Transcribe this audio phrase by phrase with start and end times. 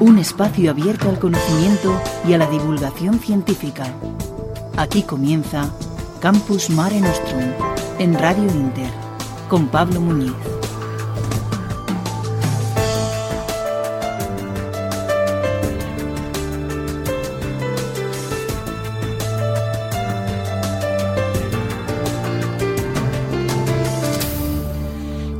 [0.00, 3.94] Un espacio abierto al conocimiento y a la divulgación científica.
[4.76, 5.72] Aquí comienza
[6.20, 7.52] Campus Mare Nostrum
[7.98, 8.90] en Radio Inter
[9.48, 10.55] con Pablo Muñiz.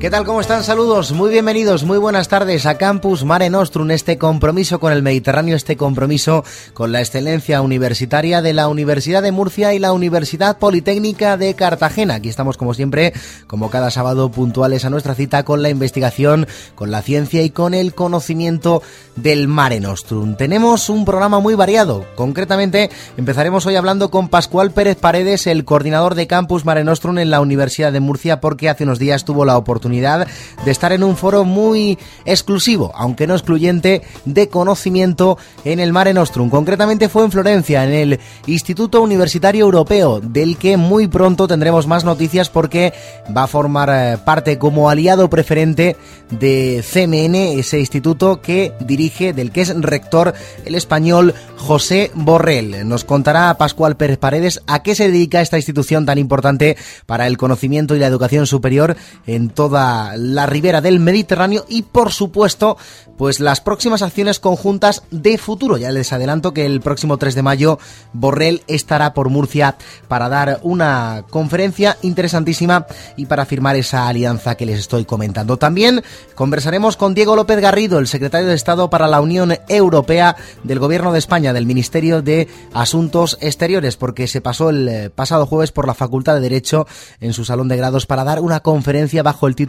[0.06, 0.24] ¿Qué tal?
[0.24, 0.62] ¿Cómo están?
[0.62, 5.56] Saludos, muy bienvenidos, muy buenas tardes a Campus Mare Nostrum, este compromiso con el Mediterráneo,
[5.56, 11.36] este compromiso con la excelencia universitaria de la Universidad de Murcia y la Universidad Politécnica
[11.36, 12.14] de Cartagena.
[12.14, 13.14] Aquí estamos como siempre,
[13.48, 16.46] como cada sábado, puntuales a nuestra cita con la investigación,
[16.76, 18.84] con la ciencia y con el conocimiento
[19.16, 20.36] del Mare Nostrum.
[20.36, 26.14] Tenemos un programa muy variado, concretamente empezaremos hoy hablando con Pascual Pérez Paredes, el coordinador
[26.14, 29.58] de Campus Mare Nostrum en la Universidad de Murcia, porque hace unos días tuvo la
[29.58, 35.92] oportunidad de estar en un foro muy exclusivo, aunque no excluyente, de conocimiento en el
[35.92, 36.50] Mare Nostrum.
[36.50, 42.04] Concretamente fue en Florencia, en el Instituto Universitario Europeo, del que muy pronto tendremos más
[42.04, 42.92] noticias porque
[43.36, 45.96] va a formar eh, parte como aliado preferente
[46.30, 52.88] de CMN, ese instituto que dirige, del que es rector el español José Borrell.
[52.88, 57.36] Nos contará Pascual Pérez Paredes a qué se dedica esta institución tan importante para el
[57.36, 62.76] conocimiento y la educación superior en toda la ribera del Mediterráneo y por supuesto
[63.16, 65.76] pues las próximas acciones conjuntas de futuro.
[65.76, 67.78] Ya les adelanto que el próximo 3 de mayo
[68.12, 69.76] Borrell estará por Murcia
[70.08, 72.86] para dar una conferencia interesantísima
[73.16, 75.56] y para firmar esa alianza que les estoy comentando.
[75.56, 76.02] También
[76.34, 81.12] conversaremos con Diego López Garrido, el secretario de Estado para la Unión Europea del Gobierno
[81.12, 85.86] de España, del Ministerio de Asuntos Exteriores, porque se pasó el eh, pasado jueves por
[85.86, 86.86] la Facultad de Derecho
[87.20, 89.65] en su salón de grados para dar una conferencia bajo el título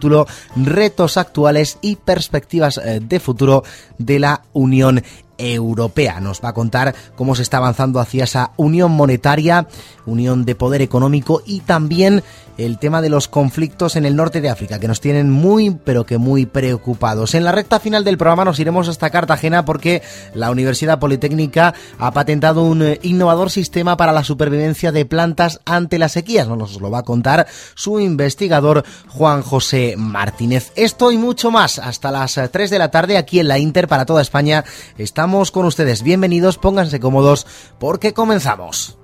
[0.55, 3.63] Retos actuales y perspectivas eh, de futuro
[3.97, 5.03] de la Unión
[5.37, 6.19] Europea.
[6.19, 9.67] Nos va a contar cómo se está avanzando hacia esa unión monetaria,
[10.05, 12.23] unión de poder económico y también
[12.57, 16.05] el tema de los conflictos en el norte de África, que nos tienen muy, pero
[16.05, 17.35] que muy preocupados.
[17.35, 20.01] En la recta final del programa nos iremos hasta Cartagena porque
[20.33, 25.99] la Universidad Politécnica ha patentado un eh, innovador sistema para la supervivencia de plantas ante
[25.99, 26.47] las sequías.
[26.47, 30.71] Nos lo va a contar su investigador Juan José Martínez.
[30.75, 33.87] Esto y mucho más hasta las 3 eh, de la tarde aquí en la Inter
[33.87, 34.65] para toda España.
[34.97, 36.01] Estamos con ustedes.
[36.03, 37.45] Bienvenidos, pónganse cómodos
[37.79, 38.97] porque comenzamos.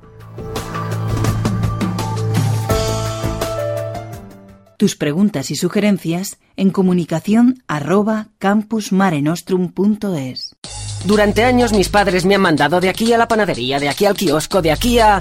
[4.83, 10.57] Tus preguntas y sugerencias en comunicación arroba campusmarenostrum.es.
[11.05, 14.17] Durante años mis padres me han mandado de aquí a la panadería, de aquí al
[14.17, 15.19] kiosco, de aquí a...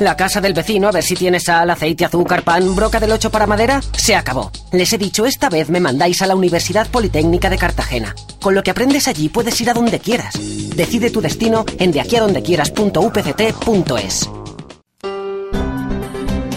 [0.00, 3.30] La casa del vecino a ver si tiene sal, aceite, azúcar, pan, broca del 8
[3.30, 3.80] para madera.
[3.96, 4.50] Se acabó.
[4.72, 8.12] Les he dicho, esta vez me mandáis a la Universidad Politécnica de Cartagena.
[8.40, 10.34] Con lo que aprendes allí puedes ir a donde quieras.
[10.74, 14.30] Decide tu destino en deaquiadondequieras.upct.es.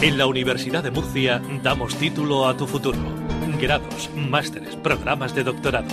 [0.02, 3.00] En la Universidad de Murcia damos título a tu futuro.
[3.60, 5.90] Grados, másteres, programas de doctorado.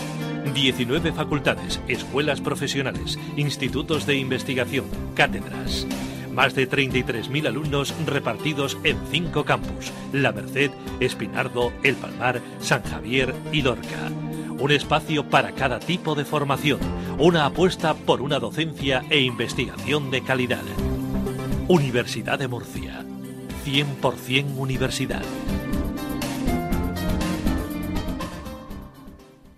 [0.54, 4.84] 19 facultades, escuelas profesionales, institutos de investigación,
[5.16, 5.88] cátedras.
[6.32, 9.90] Más de 33.000 alumnos repartidos en cinco campus.
[10.12, 14.12] La Merced, Espinardo, El Palmar, San Javier y Lorca.
[14.60, 16.78] Un espacio para cada tipo de formación.
[17.18, 20.62] Una apuesta por una docencia e investigación de calidad.
[21.66, 23.05] Universidad de Murcia.
[23.66, 25.24] 100% universidad.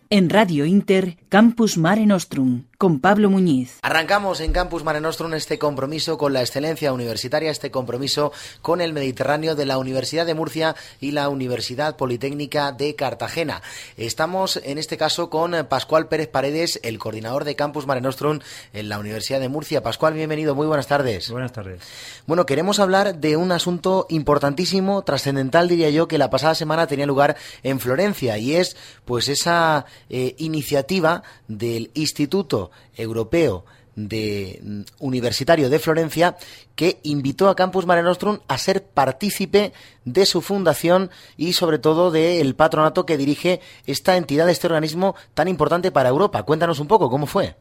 [0.09, 3.81] En Radio Inter, Campus Mare Nostrum, con Pablo Muñiz.
[3.83, 8.31] Arrancamos en Campus Mare Nostrum este compromiso con la excelencia universitaria, este compromiso
[8.63, 13.63] con el Mediterráneo de la Universidad de Murcia y la Universidad Politécnica de Cartagena.
[13.97, 18.39] Estamos en este caso con Pascual Pérez Paredes, el coordinador de Campus Mare Nostrum
[18.73, 19.83] en la Universidad de Murcia.
[19.83, 21.33] Pascual, bienvenido, muy buenas tardes.
[21.33, 21.83] Buenas tardes.
[22.29, 27.07] Bueno, queremos hablar de un asunto importantísimo, trascendental diría yo, que la pasada semana tenía
[27.07, 33.65] lugar en Florencia y es pues esa eh, iniciativa del Instituto Europeo
[34.07, 36.37] de, mm, universitario de Florencia
[36.75, 39.73] que invitó a Campus Mare Nostrum a ser partícipe
[40.05, 45.49] de su fundación y sobre todo del patronato que dirige esta entidad, este organismo tan
[45.49, 46.45] importante para Europa.
[46.45, 47.57] Cuéntanos un poco cómo fue.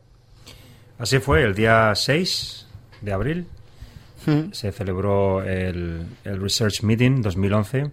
[0.99, 2.65] Así fue, el día 6
[3.01, 3.47] de abril
[4.25, 4.51] mm.
[4.51, 7.91] se celebró el, el Research Meeting 2011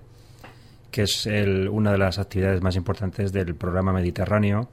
[0.90, 4.68] que es una de las actividades más importantes del programa Mediterráneo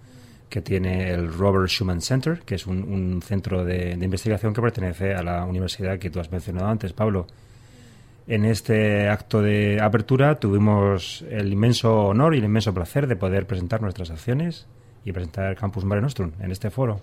[0.51, 5.23] que tiene el Robert Schuman Center, que es un, centro de, investigación que pertenece a
[5.23, 7.25] la universidad que tú has mencionado antes, Pablo.
[8.27, 13.47] En este acto de apertura tuvimos el inmenso honor y el inmenso placer de poder
[13.47, 14.67] presentar nuestras acciones
[15.05, 16.99] y presentar el Campus Mare Nostrum en este foro.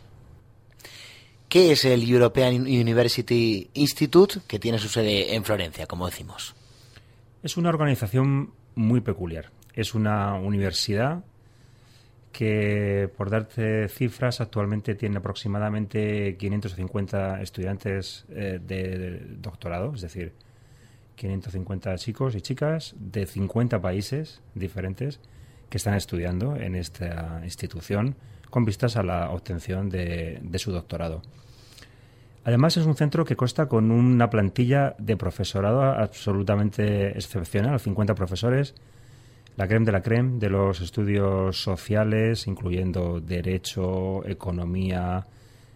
[1.48, 6.54] ¿Qué es el European University Institute, que tiene su sede en Florencia, como decimos?
[7.42, 9.50] Es una organización muy peculiar.
[9.72, 11.24] Es una universidad
[12.38, 20.34] que, por darte cifras, actualmente tiene aproximadamente 550 estudiantes eh, de doctorado, es decir,
[21.16, 25.18] 550 chicos y chicas de 50 países diferentes
[25.68, 28.14] que están estudiando en esta institución
[28.50, 31.22] con vistas a la obtención de, de su doctorado.
[32.44, 38.76] Además es un centro que consta con una plantilla de profesorado absolutamente excepcional, 50 profesores,
[39.58, 45.26] la creme de la creme de los estudios sociales, incluyendo derecho, economía,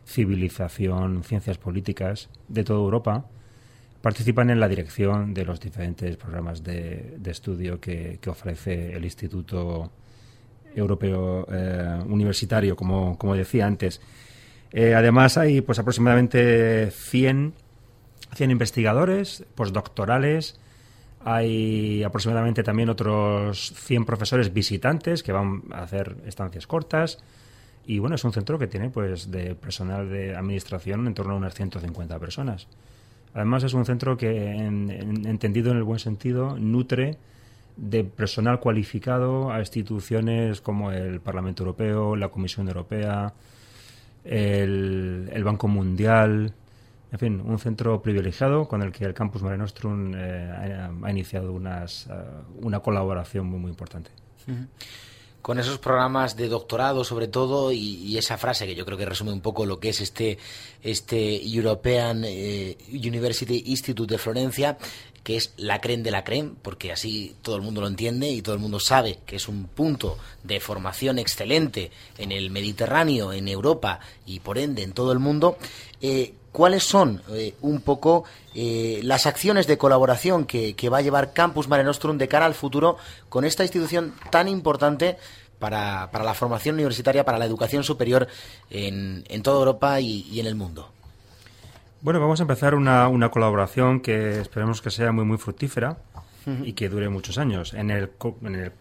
[0.07, 3.27] civilización, ciencias políticas de toda Europa,
[4.01, 9.91] participan en la dirección de los diferentes programas de, estudio que, ofrece el Instituto
[10.77, 14.01] Europeo eh, Universitario, como, como decía antes.
[14.71, 17.53] Eh, además, hay pues aproximadamente 100,
[18.37, 20.62] 100 investigadores postdoctorales.
[21.25, 27.19] Hay aproximadamente también otros 100 profesores visitantes que van a hacer estancias cortas.
[27.87, 31.37] Y bueno, es un centro que tiene pues de personal de administración en torno a
[31.37, 32.69] unas 150 personas.
[33.35, 37.17] Además es un centro que, entendido en el buen sentido, nutre
[37.77, 43.33] de personal cualificado a instituciones como el Parlamento Europeo, la Comisión Europea,
[44.25, 46.53] el, Banco Mundial,
[47.13, 51.53] en fin, un centro privilegiado con el que el Campus Mare Nostrum eh, ha, iniciado
[51.53, 52.13] unas, eh,
[52.63, 54.11] una colaboración muy, muy importante.
[55.43, 59.31] Con esos programas de doctorado, sobre todo, y, esa frase que yo creo que resume
[59.31, 60.39] un poco lo que es este,
[60.83, 64.79] este European eh, University Institute de Florencia,
[65.23, 68.41] que es la creme de la creme, porque así todo el mundo lo entiende y
[68.41, 73.49] todo el mundo sabe que es un punto de formación excelente en el Mediterráneo, en
[73.49, 75.59] Europa y por ende en todo el mundo.
[76.53, 81.69] ¿Cuáles son eh, un poco eh, las acciones de colaboración que, va a llevar Campus
[81.69, 85.17] Mare Nostrum de cara al futuro con esta institución tan importante
[85.59, 88.29] para, la formación universitaria, para la educación superior
[88.69, 90.91] en, toda Europa y en el mundo?
[92.03, 95.99] Bueno, vamos a empezar una, una colaboración que esperemos que sea muy, muy fructífera
[96.65, 97.75] y que dure muchos años.
[97.75, 98.11] En el,
[98.43, 98.73] en el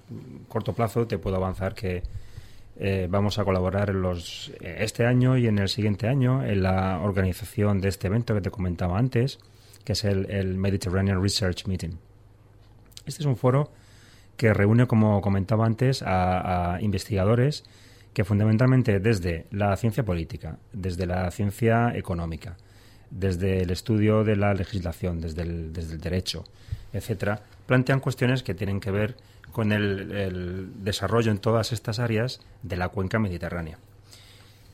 [0.47, 2.01] corto plazo te puedo avanzar que
[2.83, 6.99] eh, vamos a colaborar en los, este año y en el siguiente año en la
[6.99, 9.37] organización de este evento que te comentaba antes,
[9.83, 11.99] que es el, Mediterranean Research Meeting.
[13.05, 13.71] Este es un foro
[14.35, 17.65] que reúne, como comentaba antes, a, a investigadores
[18.15, 22.57] que fundamentalmente desde la ciencia política, desde la ciencia económica,
[23.11, 26.45] desde el estudio de la legislación, desde el, desde el derecho,
[26.93, 29.17] etcétera, plantean cuestiones que tienen que ver
[29.51, 33.77] con el, desarrollo en todas estas áreas de la cuenca mediterránea.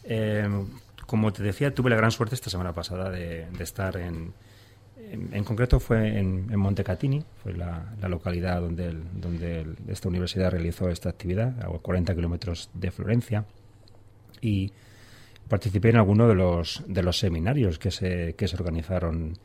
[0.04, 0.48] Eh,
[1.06, 4.34] como te decía, tuve la gran suerte esta semana pasada de, estar en,
[5.32, 11.10] en, concreto fue en, en Montecatini, fue la, localidad donde, donde esta universidad realizó esta
[11.10, 13.46] actividad, a 40 kilómetros de Florencia,
[14.42, 14.72] y
[15.48, 19.38] participé en alguno de los, de los seminarios que se, que se organizaron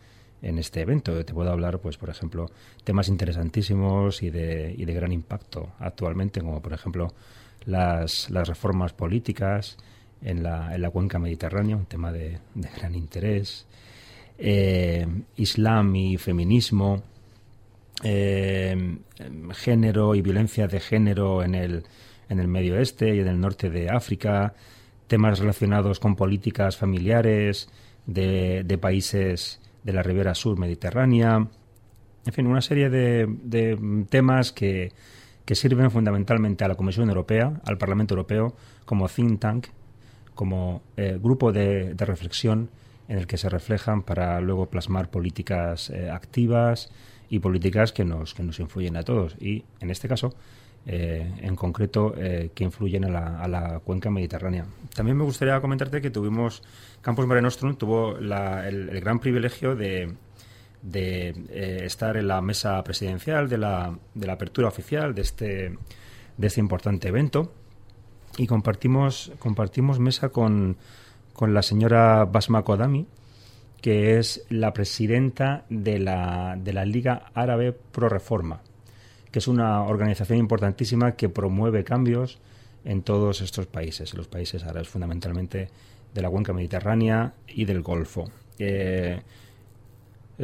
[0.42, 1.25] en este evento.
[1.25, 2.50] Te puedo hablar, pues, por ejemplo,
[2.84, 7.14] temas interesantísimos y de, y de gran impacto actualmente, como por ejemplo
[7.64, 9.76] las, las reformas políticas
[10.20, 12.38] en la, en la cuenca mediterránea, un tema de,
[12.76, 13.66] gran interés,
[14.38, 15.06] eh,
[15.37, 17.02] Islam y feminismo,
[18.02, 18.99] eh,
[19.54, 21.84] género y violencia de género en el,
[22.28, 24.54] en el Medio Oeste y en el norte de África,
[25.06, 27.68] temas relacionados con políticas familiares
[28.06, 31.48] de, países de la ribera sur mediterránea,
[32.24, 34.92] en fin, una serie de, temas que,
[35.52, 38.54] sirven fundamentalmente a la Comisión Europea, al Parlamento Europeo,
[38.86, 39.66] como think tank,
[40.34, 42.70] como eh, grupo de, reflexión
[43.08, 46.90] en el que se reflejan para luego plasmar políticas eh, activas
[47.28, 49.36] y políticas que nos, que nos influyen a todos.
[49.40, 50.34] Y en este caso,
[50.84, 54.66] en concreto que influyen a la, cuenca mediterránea.
[54.94, 56.62] También me gustaría comentarte que tuvimos,
[57.00, 60.16] Campus Mare Nostrum tuvo el, gran privilegio de,
[61.84, 65.78] estar en la mesa presidencial de la, de la apertura oficial de este,
[66.36, 67.52] de este importante evento
[68.36, 70.76] y compartimos, compartimos mesa con,
[71.32, 73.06] con la señora Basma Kodami,
[73.80, 78.60] que es la presidenta de la, de la Liga Árabe Pro Reforma,
[79.32, 82.38] que es una organización importantísima que promueve cambios
[82.84, 85.70] en todos estos países, en los países árabes, fundamentalmente
[86.14, 88.30] de la cuenca mediterránea y del Golfo.
[88.58, 89.20] Eh,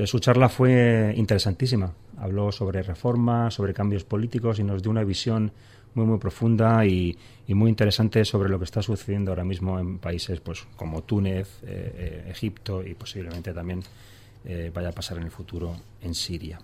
[0.05, 1.93] su charla fue interesantísima.
[2.17, 5.53] Habló sobre reforma, sobre cambios políticos y nos dio una visión
[5.95, 7.19] muy muy profunda y,
[7.49, 12.25] muy interesante sobre lo que está sucediendo ahora mismo en países pues como Túnez, eh,
[12.27, 13.83] eh, Egipto y posiblemente también
[14.73, 16.59] vaya a pasar en el futuro en Siria.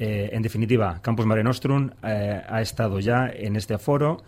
[0.00, 4.22] En definitiva, Campus Mare Nostrum ha estado ya en este foro.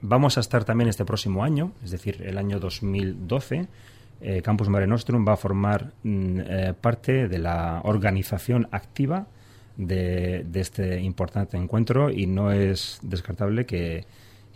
[0.00, 3.66] Vamos a estar también este próximo año, es decir, el año 2012.
[4.42, 6.40] Campus Mare Nostrum va a formar mm,
[6.80, 9.26] parte de la organización activa
[9.76, 14.04] de, este importante encuentro y no es descartable que,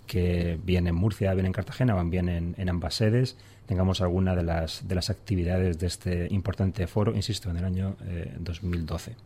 [0.06, 4.34] que bien en Murcia, bien en Cartagena o bien en, en ambas sedes tengamos alguna
[4.34, 7.96] de las, de las actividades de este importante foro, insisto, en el año
[8.38, 9.16] 2012.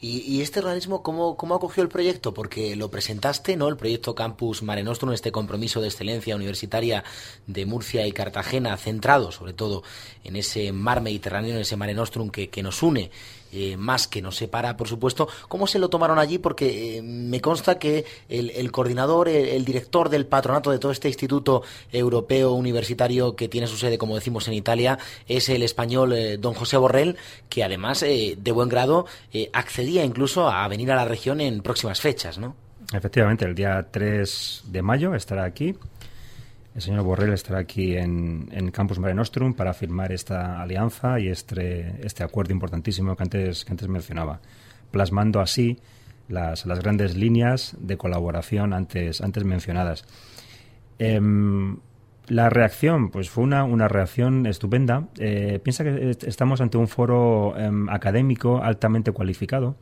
[0.00, 2.34] ¿Y, este organismo cómo, cómo acogió el proyecto?
[2.34, 3.68] Porque lo presentaste, ¿no?
[3.68, 7.04] El proyecto Campus Mare Nostrum, este compromiso de excelencia universitaria
[7.46, 9.82] de Murcia y Cartagena, centrado sobre todo
[10.24, 13.10] en ese mar Mediterráneo, en ese Mare Nostrum que, que nos une
[13.52, 15.28] eh, más que nos separa, por supuesto.
[15.48, 16.38] ¿Cómo se lo tomaron allí?
[16.38, 21.62] Porque eh, me consta que el, coordinador, el, director del patronato de todo este instituto
[21.92, 26.54] europeo universitario que tiene su sede, como decimos, en Italia, es el español eh, don
[26.54, 27.16] José Borrell,
[27.48, 29.06] que además, de buen grado,
[29.52, 32.54] accedía incluso a venir a la región en próximas fechas, ¿no?
[32.92, 35.74] Efectivamente, el día 3 de mayo estará aquí
[36.78, 42.06] el señor Borrell estará aquí en, Campus Mare Nostrum para firmar esta alianza y este,
[42.06, 44.40] este acuerdo importantísimo que antes, que antes mencionaba,
[44.92, 45.78] plasmando así
[46.28, 50.04] las, las grandes líneas de colaboración antes, antes mencionadas.
[51.00, 51.78] Em,
[52.28, 55.08] la reacción, pues fue una, una reacción estupenda.
[55.18, 59.74] Eh, piensa que estamos ante un foro em, académico altamente cualificado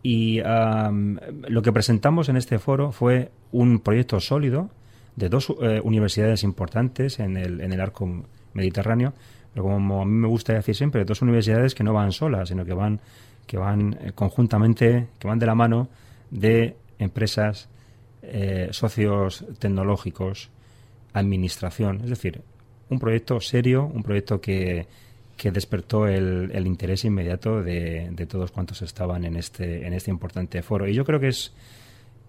[0.00, 4.70] y lo que presentamos en este foro fue un proyecto sólido
[5.20, 8.24] de dos eh, universidades importantes en el, en el arco
[8.54, 9.12] mediterráneo,
[9.52, 12.64] pero como a mí me gusta decir siempre, dos universidades que no van solas, sino
[12.64, 13.00] que van,
[13.46, 15.88] que van eh, conjuntamente, que van de la mano
[16.30, 17.68] de empresas,
[18.22, 20.50] eh, socios tecnológicos,
[21.12, 22.40] administración, es decir,
[22.88, 24.86] un proyecto serio, un proyecto que,
[25.36, 30.10] que despertó el, el interés inmediato de, de, todos cuantos estaban en este, en este
[30.10, 30.88] importante foro.
[30.88, 31.52] Y yo creo que es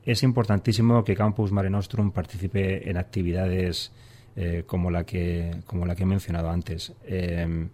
[0.06, 3.92] es importantísimo que Campus Mare Nostrum participe en actividades
[4.36, 6.94] eh, como, la que, como la que he mencionado antes.
[7.06, 7.70] Em,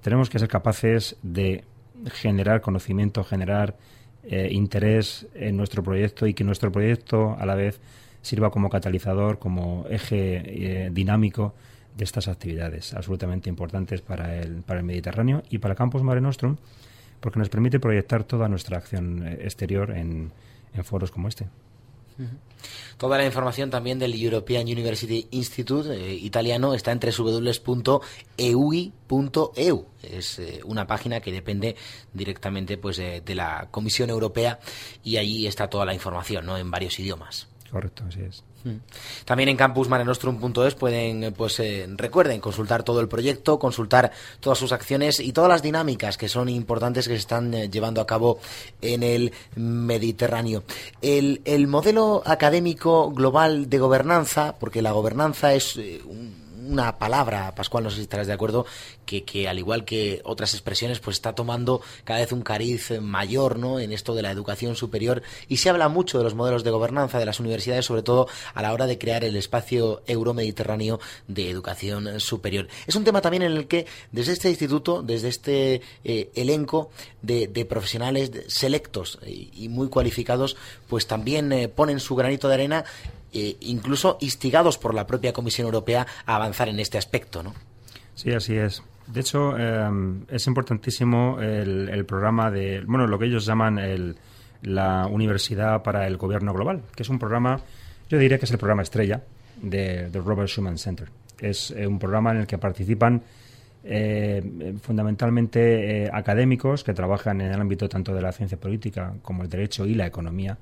[0.00, 1.64] tenemos que ser capaces de
[2.06, 3.76] generar conocimiento, generar
[4.24, 7.80] eh, interés en nuestro proyecto y que nuestro proyecto a la vez
[8.22, 11.54] sirva como catalizador, como eje eh, dinámico
[11.96, 16.56] de estas actividades absolutamente importantes para el, para el Mediterráneo y para Campus Mare Nostrum,
[17.20, 20.32] porque nos permite proyectar toda nuestra acción exterior en,
[20.74, 21.48] en foros como este.
[22.96, 27.86] Toda la información también del European University Institute eh, italiano está en www.eui.eu.
[30.02, 31.74] Es eh, una página que depende
[32.12, 34.60] directamente pues, de la Comisión Europea
[35.02, 36.56] y allí está toda la información ¿no?
[36.56, 37.48] en varios idiomas.
[37.70, 38.44] Correcto, así es.
[38.64, 38.76] Mm.
[39.24, 44.72] También en campusmarenostrum.es pueden, eh, pues eh, recuerden, consultar todo el proyecto, consultar todas sus
[44.72, 48.38] acciones y todas las dinámicas que son importantes que se están eh, llevando a cabo
[48.80, 50.62] en el Mediterráneo.
[51.00, 57.84] El, el modelo académico global de gobernanza, porque la gobernanza es un una palabra, Pascual,
[57.84, 58.66] no sé si estarás de acuerdo,
[59.06, 63.58] que, que, al igual que otras expresiones, pues está tomando cada vez un cariz mayor
[63.58, 63.80] ¿no?
[63.80, 67.18] en esto de la educación superior y se habla mucho de los modelos de gobernanza
[67.18, 72.20] de las universidades, sobre todo a la hora de crear el espacio euromediterráneo de educación
[72.20, 72.68] superior.
[72.86, 76.90] Es un tema también en el que desde este instituto, desde este eh, elenco
[77.22, 80.56] de, profesionales selectos y, muy cualificados,
[80.88, 82.84] pues también eh, ponen su granito de arena
[83.32, 87.54] eh, incluso instigados por la propia Comisión Europea a avanzar en este aspecto, ¿no?
[88.14, 88.82] Sí, así es.
[89.06, 94.16] De hecho, em, es importantísimo el, programa de, bueno, lo que ellos llaman el,
[94.62, 97.60] la Universidad para el Gobierno Global, que es un programa,
[98.08, 99.22] yo diría que es el programa estrella
[99.60, 101.08] de, Robert Schuman Center.
[101.40, 103.22] Es eh, un programa en el que participan
[103.82, 109.48] eh, fundamentalmente académicos que trabajan en el ámbito tanto de la ciencia política como el
[109.48, 110.56] derecho y la economía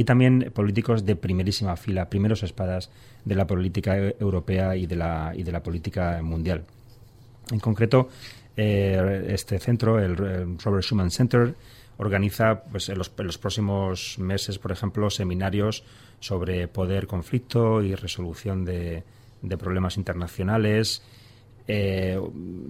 [0.00, 2.88] y también políticos de primerísima fila, primeros espadas
[3.22, 6.64] de la política europea y de la, y de la política mundial.
[7.50, 8.08] En concreto,
[8.56, 11.54] eh, este centro, el, Robert Schuman Center,
[11.98, 15.84] organiza pues, en, los, próximos meses, por ejemplo, seminarios
[16.18, 19.04] sobre poder, conflicto y resolución de,
[19.58, 21.02] problemas internacionales,
[21.68, 22.18] eh,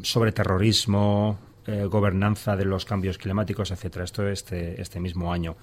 [0.03, 4.05] sobre terrorismo, eh, gobernanza de los cambios climáticos, etcétera.
[4.05, 5.55] Esto este, este mismo año.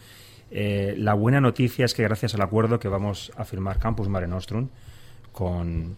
[0.50, 4.27] Eh, la buena noticia es que gracias al acuerdo que vamos a firmar Campus Mare
[4.27, 4.70] Nostrum
[5.32, 5.98] con,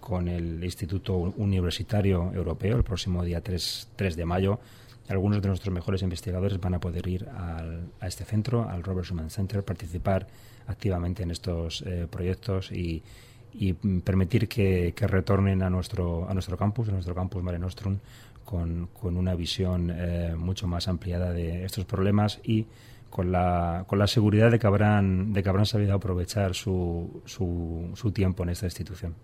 [0.00, 4.60] con el Instituto Universitario Europeo el próximo día 3, 3 de mayo,
[5.08, 9.28] algunos de nuestros mejores investigadores van a poder ir a este centro, al Robert Schuman
[9.28, 10.26] Center, participar
[10.68, 13.02] activamente en estos eh, proyectos y,
[14.04, 17.98] permitir que, retornen a nuestro, a nuestro campus, a nuestro campus Mare Nostrum,
[18.44, 22.66] con, con una visión eh, mucho más ampliada de estos problemas y
[23.10, 27.90] con la, con la seguridad de que habrán, de que habrán sabido aprovechar su, su,
[27.94, 29.14] su tiempo en esta institución.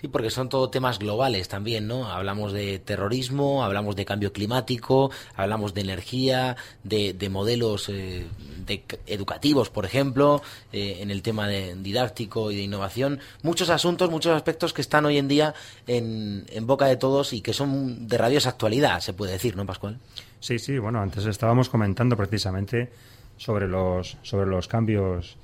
[0.00, 2.10] Sí, porque son todo temas globales también, ¿no?
[2.10, 8.26] Hablamos de terrorismo, hablamos de cambio climático, hablamos de energía, de, de modelos eh,
[8.66, 10.40] de educativos, por ejemplo,
[10.72, 13.20] eh, en el tema de didáctico y de innovación.
[13.42, 15.54] Muchos asuntos, muchos aspectos que están hoy en día
[15.86, 19.66] en, en boca de todos y que son de rabiosa actualidad, se puede decir, ¿no,
[19.66, 19.98] Pascual?
[20.40, 22.90] Sí, sí, bueno, antes estábamos comentando precisamente
[23.36, 25.36] sobre los, sobre los cambios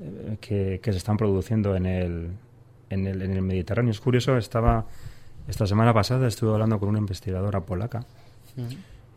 [0.00, 2.30] eh, que, se están produciendo en el,
[2.90, 3.90] en el, en el Mediterráneo.
[3.90, 4.86] Es curioso, estaba
[5.48, 8.04] esta semana pasada estuve hablando con una investigadora polaca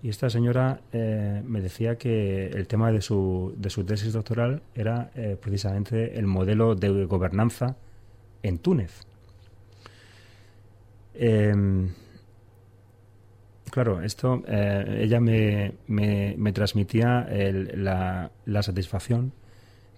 [0.03, 4.61] y esta señora eh, me decía que el tema de su, de su tesis doctoral
[4.75, 7.75] era eh, precisamente el modelo de gobernanza
[8.43, 9.01] en Túnez.
[11.15, 11.89] Em,
[13.71, 17.27] Claro, esto eh, ella me, me, transmitía
[17.75, 19.31] la, la, satisfacción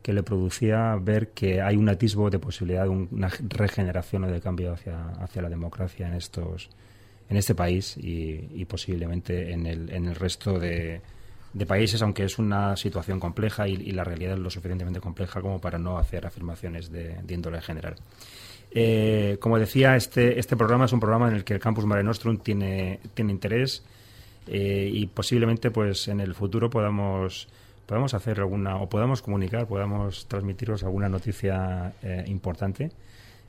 [0.02, 4.42] que le producía ver que hay un atisbo de posibilidad de una regeneración o de
[4.42, 6.70] cambio hacia, hacia la democracia en estos
[7.32, 11.00] en este país y, posiblemente en el, en el resto de,
[11.54, 15.60] de, países, aunque es una situación compleja y, la realidad es lo suficientemente compleja como
[15.60, 17.96] para no hacer afirmaciones de índole general.
[18.74, 22.04] Eh, como decía, este, este programa es un programa en el que el Campus Mare
[22.04, 23.84] Nostrum tiene, tiene interés
[24.48, 27.48] eh, y posiblemente pues en el futuro podamos
[27.86, 32.92] podamos hacer alguna o podamos comunicar, podamos transmitiros alguna noticia eh, importante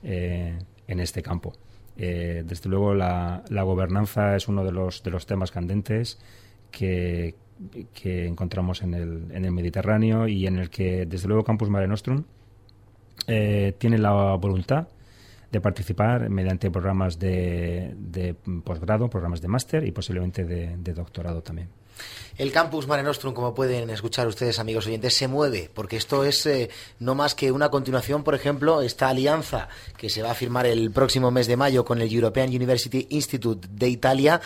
[0.03, 1.53] en este campo.
[1.94, 6.18] desde luego la, la, gobernanza es uno de los, de los temas candentes
[6.72, 7.37] que,
[7.94, 11.88] que encontramos en el, en el Mediterráneo y en el que desde luego Campus Mare
[11.88, 12.25] Nostrum
[13.27, 14.88] tiene la voluntad
[15.53, 21.68] de participar mediante programas de, posgrado, programas de máster y posiblemente de, doctorado también.
[22.38, 26.46] El campus Mare Nostrum, como pueden escuchar ustedes, amigos oyentes, se mueve, porque esto es
[26.46, 30.64] eh, no más que una continuación, por ejemplo, esta alianza que se va a firmar
[30.64, 34.40] el próximo mes de mayo con el European University Institute de Italia,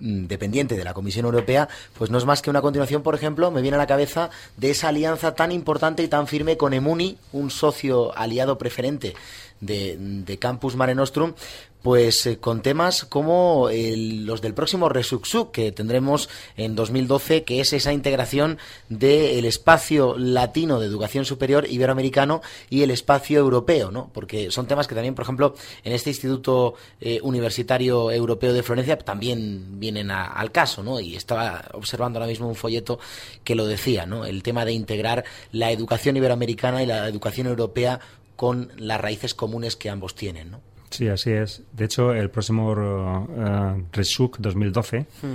[0.00, 3.62] dependiente de la Comisión Europea, pues no es más que una continuación, por ejemplo, me
[3.62, 7.50] viene a la cabeza de esa alianza tan importante y tan firme con Emuni, un
[7.50, 9.14] socio aliado preferente
[9.60, 11.34] de, Campus Mare Nostrum,
[11.82, 17.72] pues eh, con temas como los del próximo Resuxuc que tendremos en 2012, que es
[17.72, 24.10] esa integración del espacio latino de educación superior iberoamericano y el espacio europeo, ¿no?
[24.12, 28.98] Porque son temas que también, por ejemplo, en este Instituto eh, Universitario Europeo de Florencia
[28.98, 31.00] también vienen al caso, ¿no?
[31.00, 32.98] Y estaba observando ahora mismo un folleto
[33.44, 34.24] que lo decía, ¿no?
[34.24, 38.00] El tema de integrar la educación iberoamericana y la educación europea
[38.36, 40.69] con las raíces comunes que ambos tienen, ¿no?
[40.90, 41.62] Sí, así es.
[41.72, 45.26] De hecho, el próximo uh, RESUC 2012, hmm.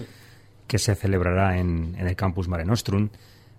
[0.67, 3.09] que se celebrará en, el campus Mare Nostrum,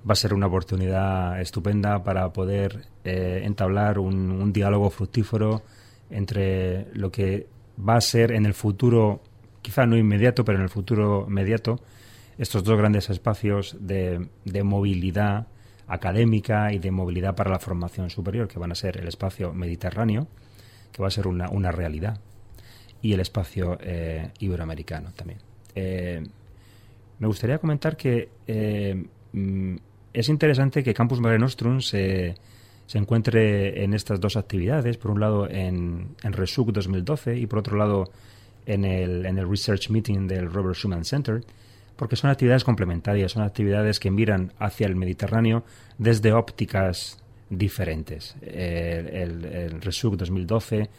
[0.09, 5.63] va a ser una oportunidad estupenda para poder eh, entablar un, diálogo fructífero
[6.11, 9.21] entre lo que va a ser en el futuro,
[9.63, 11.81] quizá no inmediato, pero en el futuro inmediato,
[12.39, 15.49] estos dos grandes espacios de, de movilidad
[15.89, 20.29] académica y de movilidad para la formación superior, que van a ser el espacio mediterráneo,
[20.97, 22.19] que va a ser una, una realidad,
[23.03, 25.39] y el espacio eh, iberoamericano también.
[25.75, 26.23] Eh,
[27.19, 29.77] me gustaría comentar que eh, mm,
[30.15, 32.35] es interesante que Campus Mare Nostrum se,
[32.87, 37.59] se encuentre en estas dos actividades, por un lado en, en RESUC 2012 y por
[37.59, 38.11] otro lado
[38.65, 41.45] en el, en el Research Meeting del Robert Schuman Center,
[41.97, 45.65] porque son actividades complementarias, son actividades que miran hacia el Mediterráneo
[45.99, 48.37] desde ópticas diferentes.
[48.43, 50.91] El, el, RESUC 2012,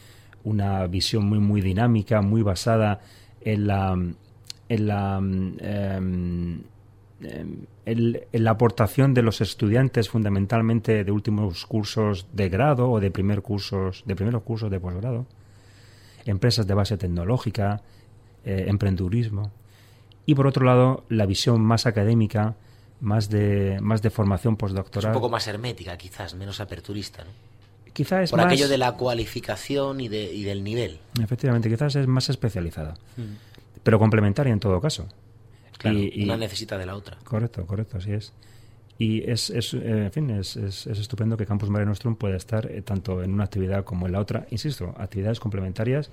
[0.44, 3.02] una visión muy, muy dinámica, muy basada
[3.42, 3.94] en la,
[4.70, 6.62] en la em,
[8.32, 14.04] la aportación de los estudiantes fundamentalmente de últimos cursos de grado o de primer cursos
[14.06, 15.26] de primeros cursos de posgrado
[16.26, 17.82] empresas de base tecnológica
[18.46, 19.52] eh, emprendurismo
[20.28, 22.56] y por otro lado la visión más académica
[23.00, 27.30] más de más de formación postdoctoral un poco más hermética quizás menos aperturista ¿no?
[27.94, 32.08] quizás es por aquello de la cualificación y, de, y del nivel efectivamente quizás es
[32.08, 33.82] más especializada mm.
[33.84, 35.08] pero complementaria en todo caso
[35.86, 37.18] y, una necesita de la otra.
[37.24, 38.34] Correcto, correcto, así es.
[38.98, 42.70] Y es, es eh, en fin, es, es, estupendo que Campus Mare Nostrum pueda estar
[42.72, 44.48] eh, tanto en una actividad como en la otra.
[44.50, 46.10] Insisto, actividades complementarias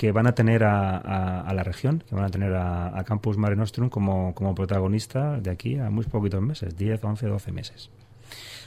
[0.00, 0.96] que van a tener a,
[1.42, 5.50] a, la región, que van a tener a, Campus Mare Nostrum como, como protagonista de
[5.50, 7.90] aquí a muy poquitos meses, 10, 11, 12 meses.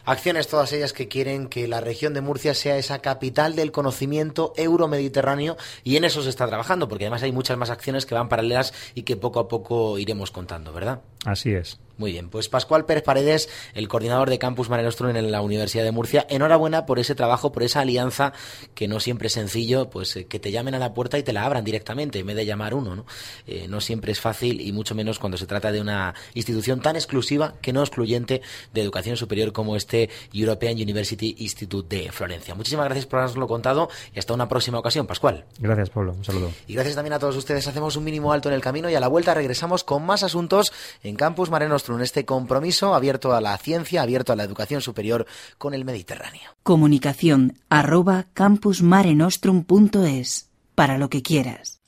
[0.05, 4.53] Acciones todas ellas que quieren que la región de Murcia sea esa capital del conocimiento
[4.57, 8.27] euromediterráneo y en eso se está trabajando, porque además hay muchas más acciones que van
[8.27, 11.01] paralelas y que poco a poco iremos contando, ¿verdad?
[11.25, 11.79] Así es.
[11.95, 15.91] Muy bien, pues Pascual Pérez Paredes, el coordinador de Campus Mare en la Universidad de
[15.91, 18.33] Murcia, enhorabuena por ese trabajo, por esa alianza
[18.73, 21.33] que no siempre es sencillo, pues eh, que te llamen a la puerta y te
[21.33, 23.05] la abran directamente en vez de llamar uno, ¿no?
[23.45, 26.95] Eh, no siempre es fácil y mucho menos cuando se trata de una institución tan
[26.95, 28.41] exclusiva que no excluyente
[28.73, 29.92] de educación superior como este
[30.33, 32.55] European University Institute de Florencia.
[32.55, 35.45] Muchísimas gracias por habernoslo contado y hasta una próxima ocasión, Pascual.
[35.59, 36.13] Gracias, Pablo.
[36.13, 36.51] Un saludo.
[36.67, 37.67] Y gracias también a todos ustedes.
[37.67, 40.73] Hacemos un mínimo alto en el camino y a la vuelta regresamos con más asuntos
[41.03, 45.25] en Campus Mare Nostrum, este compromiso abierto a la ciencia, abierto a la educación superior
[45.57, 46.55] con el Mediterráneo.
[46.63, 51.79] Comunicación arroba campusmarenostrum.es para lo que quieras.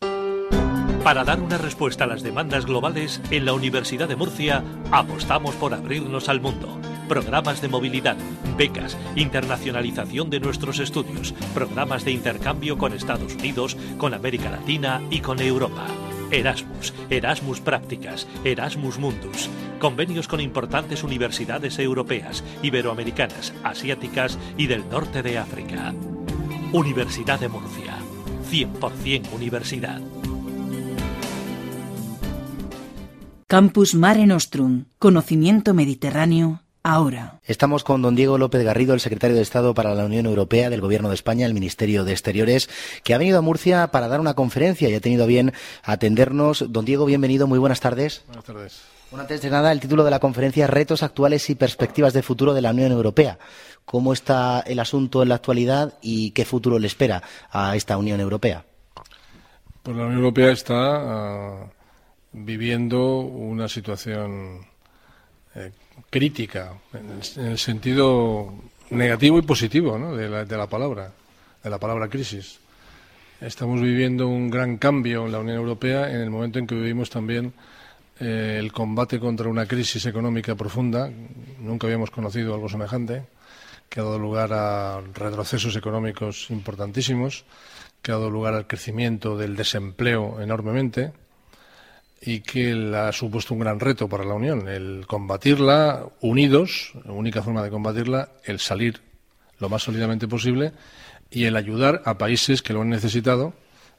[1.06, 5.76] Para dar una respuesta a las demandas globales, en la Universidad de Murcia apostamos por
[5.76, 6.80] abrirnos al mundo.
[7.08, 8.18] Programas de movilidad,
[8.58, 15.20] becas, internacionalización de nuestros estudios, programas de intercambio con Estados Unidos, con América Latina y
[15.20, 15.86] con Europa.
[16.32, 19.48] Erasmus, Erasmus Prácticas, Erasmus Mundus.
[19.80, 25.94] Convenios con importantes universidades europeas, iberoamericanas, asiáticas y del norte de África.
[26.74, 27.98] Universidad de Murcia.
[28.50, 30.02] 100% universidad.
[33.48, 34.86] Campus Mare Nostrum.
[34.98, 37.40] Conocimiento mediterráneo ahora.
[37.44, 40.82] Estamos con don Diego López Garrido, el secretario de Estado para la Unión Europea del
[40.82, 42.72] Gobierno de España, el Ministerio de Exteriores,
[43.04, 45.54] que ha venido a Murcia para dar una conferencia y ha tenido bien
[45.84, 46.66] atendernos.
[46.70, 48.24] Don Diego, bienvenido, muy buenas tardes.
[48.26, 48.82] Buenas tardes.
[49.12, 52.56] Bueno, antes de nada, el título de la conferencia Retos actuales y perspectivas de futuro
[52.56, 53.38] de la Unión Europea.
[53.86, 58.20] ¿Cómo está el asunto en la actualidad y qué futuro le espera a esta Unión
[58.20, 58.66] Europea?
[59.84, 61.70] Pues la Unión Europea está
[62.36, 64.60] viviendo una situación
[65.56, 65.72] eh,
[66.10, 68.54] crítica, en el, sentido
[68.90, 71.14] negativo y positivo de, la, palabra,
[71.64, 72.60] de la palabra crisis.
[73.40, 77.10] Estamos viviendo un gran cambio en la Unión Europea en el momento en que vivimos
[77.10, 77.54] también
[78.20, 81.10] eh, el combate contra una crisis económica profunda.
[81.60, 83.24] Nunca habíamos conocido algo semejante,
[83.88, 87.46] que ha dado lugar a retrocesos económicos importantísimos,
[88.02, 91.14] que ha dado lugar al crecimiento del desempleo enormemente
[92.26, 97.44] y que ha supuesto un gran reto para la Unión, el combatirla unidos, la única
[97.44, 99.02] forma de combatirla, el salir
[99.60, 100.74] lo más sólidamente posible
[101.30, 103.54] y el ayudar a países que lo han necesitado,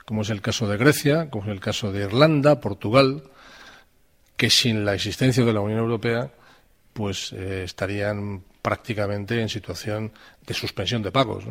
[0.04, 3.22] como es el caso de Grecia, como es el caso de Irlanda, Portugal,
[4.36, 6.30] que sin la existencia de la Unión Europea,
[6.92, 10.12] pues eh, estarían prácticamente en situación
[10.44, 11.44] de suspensión de pagos.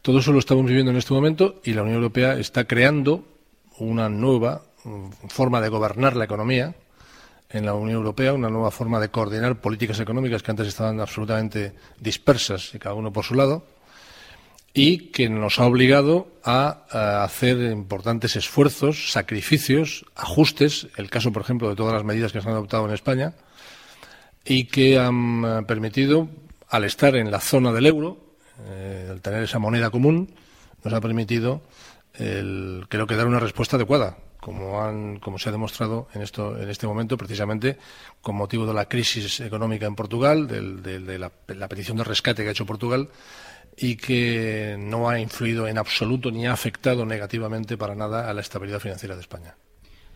[0.00, 3.24] Todo eso lo estamos viviendo en este momento y la Unión Europea está creando
[3.78, 4.62] una nueva
[5.28, 6.74] forma de gobernar la economía
[7.52, 11.74] en la Unión Europea, una nueva forma de coordinar políticas económicas que antes estaban absolutamente
[12.00, 13.66] dispersas y cada uno por su lado,
[14.74, 21.68] y que nos ha obligado a, hacer importantes esfuerzos, sacrificios, ajustes, el caso, por ejemplo,
[21.68, 23.34] de todas las medidas que se han adoptado en España,
[24.44, 26.28] y que han eh, permitido,
[26.70, 28.16] al estar en la zona del euro,
[28.66, 30.34] eh, al tener esa moneda común,
[30.82, 31.62] nos ha permitido,
[32.12, 36.68] creo que, dar una respuesta adecuada como, han, como se ha demostrado en, esto, en
[36.68, 37.78] este momento, precisamente
[38.20, 42.48] con motivo de la crisis económica en Portugal, de, la, la, petición de rescate que
[42.48, 43.08] ha hecho Portugal
[43.76, 48.40] y que no ha influido en absoluto ni ha afectado negativamente para nada a la
[48.40, 49.54] estabilidad financiera de España.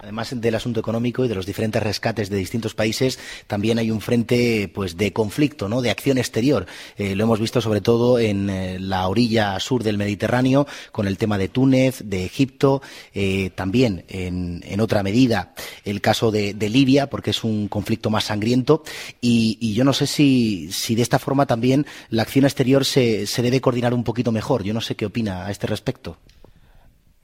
[0.06, 4.00] Además del asunto económico y de los diferentes rescates de distintos países, también hay un
[4.00, 5.82] frente pues de conflicto, ¿no?
[5.82, 6.64] de acción exterior.
[6.96, 11.18] Eh, lo hemos visto sobre todo en eh, la orilla sur del Mediterráneo, con el
[11.18, 12.82] tema de Túnez, de Egipto,
[13.14, 18.84] eh, también en, otra medida el caso de, Libia, porque es un conflicto más sangriento.
[19.20, 23.42] Y, yo no sé si, si, de esta forma también la acción exterior se, se
[23.42, 24.62] debe coordinar un poquito mejor.
[24.62, 26.16] Yo no sé qué opina a este respecto.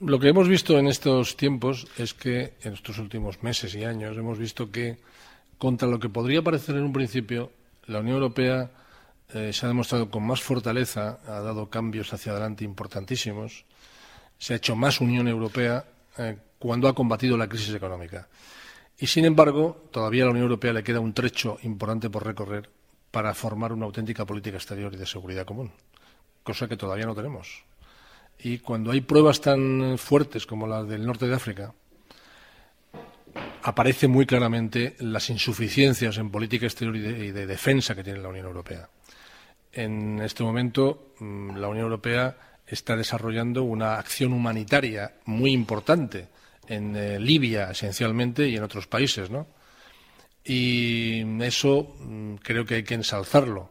[0.05, 4.19] Lo que hemos visto en estos tiempos es que en estos últimos meses y años
[4.19, 4.99] hemos visto que
[5.59, 7.53] contra lo que podría parecer en un principio,
[7.87, 8.69] la Unión Europea
[9.33, 13.65] eh, se ha demostrado con más fortaleza, ha dado cambios hacia adelante importantísimos,
[14.39, 15.85] se ha hecho más Unión Europea
[16.19, 18.27] eh, cuando ha combatido la crisis económica.
[18.99, 22.69] Y, sin embargo, todavía a la Unión Europea le queda un trecho importante por recorrer
[23.13, 25.71] para formar una auténtica política exterior y de seguridad común,
[26.43, 27.63] cosa que todavía no tenemos.
[28.39, 31.73] Y cuando hay pruebas tan fuertes como las del norte de África,
[33.63, 38.47] aparece muy claramente las insuficiencias en política exterior y de, defensa que tiene la Unión
[38.47, 38.89] Europea.
[39.73, 46.29] En este momento, mm, la Unión Europea está desarrollando una acción humanitaria muy importante
[46.69, 49.47] en eh, Libia, esencialmente, y en otros países, ¿no?
[50.45, 53.71] Y eso mm, creo que hay que ensalzarlo.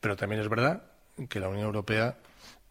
[0.00, 0.82] Pero también es verdad
[1.28, 2.16] que la Unión Europea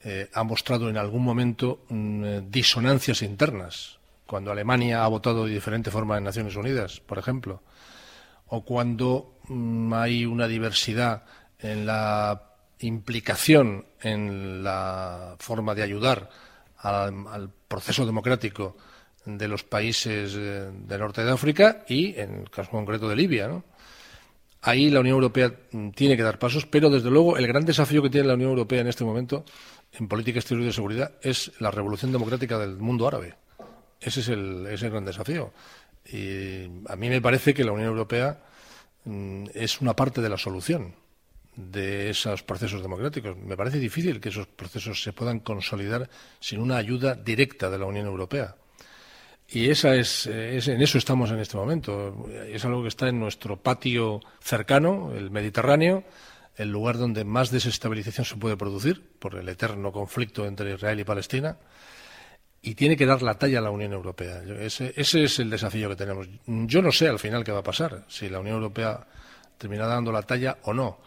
[0.04, 5.54] eh, ha mostrado en algún momento mm, eh, disonancias internas cuando Alemania ha votado de
[5.54, 7.62] diferente forma en Naciones Unidas, por ejemplo,
[8.48, 11.24] o cuando mm, hay una diversidad
[11.60, 12.42] en la
[12.80, 16.30] implicación en la forma de ayudar
[16.78, 18.78] al, proceso democrático
[19.26, 23.62] de los países eh, del norte de África y, en el caso concreto, de Libia.
[24.62, 28.02] Ahí la Unión Europea mm, tiene que dar pasos, pero desde luego el gran desafío
[28.02, 29.46] que tiene la Unión Europea en este momento
[29.94, 33.36] en política exterior y de seguridad es la revolución democrática del mundo árabe.
[34.00, 35.54] Ese es el, gran desafío.
[36.06, 38.42] Y a mí me parece que la Unión Europea
[39.06, 40.96] mm, es una parte de la solución
[41.56, 43.38] de esos procesos democráticos.
[43.38, 47.86] Me parece difícil que esos procesos se puedan consolidar sin una ayuda directa de la
[47.86, 48.56] Unión Europea.
[49.50, 52.30] Y esa es, en eso estamos en este momento.
[52.48, 56.06] Es algo que está en nuestro patio cercano, el Mediterráneo,
[56.62, 61.04] el lugar donde más desestabilización se puede producir por el eterno conflicto entre Israel y
[61.04, 61.58] Palestina
[62.62, 64.44] y tiene que dar la talla a la Unión Europea.
[64.60, 66.28] Ese, es el desafío que tenemos.
[66.46, 69.08] Yo no sé al final qué va a pasar, si la Unión Europea
[69.58, 71.00] termina dando la talla o no.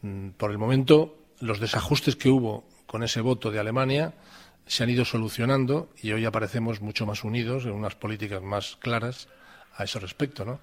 [0.00, 4.14] Mm, por el momento, los desajustes que hubo con ese voto de Alemania
[4.66, 9.28] se han ido solucionando y hoy aparecemos mucho más unidos en unas políticas más claras
[9.76, 10.60] a ese respecto, ¿no?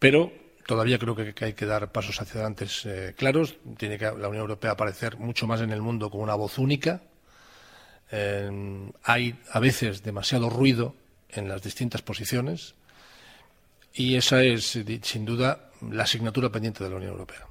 [0.00, 0.32] Pero
[0.70, 3.56] todavía creo que, hay que dar pasos hacia adelante eh, claros.
[3.76, 7.02] Tiene que la Unión Europea aparecer mucho más en el mundo con una voz única,
[9.02, 10.94] hay a veces demasiado ruido
[11.28, 12.74] en las distintas posiciones
[13.94, 17.49] y esa es, sin duda, la asignatura pendiente de la Unión Europea.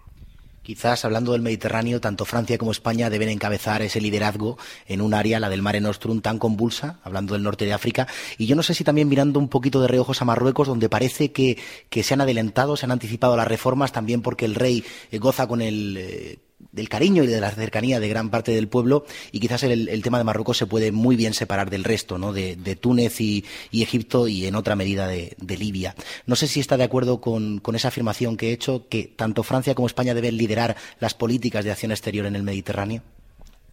[0.69, 5.39] Quizás hablando del Mediterráneo, tanto Francia como España deben encabezar ese liderazgo en un área,
[5.39, 8.05] la del Mare Nostrum, tan convulsa, hablando del norte de África.
[8.37, 11.31] Y yo no sé si también mirando un poquito de reojos a Marruecos, donde parece
[11.31, 11.57] que,
[11.89, 15.63] se han adelantado, se han anticipado las reformas, también porque el rey eh, goza con
[15.63, 16.37] el eh,
[16.71, 20.17] del cariño y de la cercanía de gran parte del pueblo y quizás el, tema
[20.17, 22.33] de Marruecos se puede muy bien separar del resto, ¿no?
[22.33, 25.95] de, Túnez y, Egipto y en otra medida de, Libia.
[26.25, 29.75] No sé si está de acuerdo con, esa afirmación que he hecho, que tanto Francia
[29.75, 33.01] como España deben liderar las políticas de acción exterior en el Mediterráneo.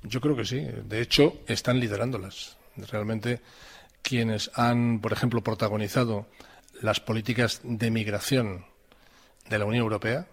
[0.02, 0.64] Yo creo que sí.
[0.88, 2.56] De hecho, están liderándolas.
[2.90, 3.40] Realmente
[4.02, 6.26] quienes han, por ejemplo, protagonizado
[6.80, 8.64] las políticas de migración
[9.48, 10.26] de la Unión Europea,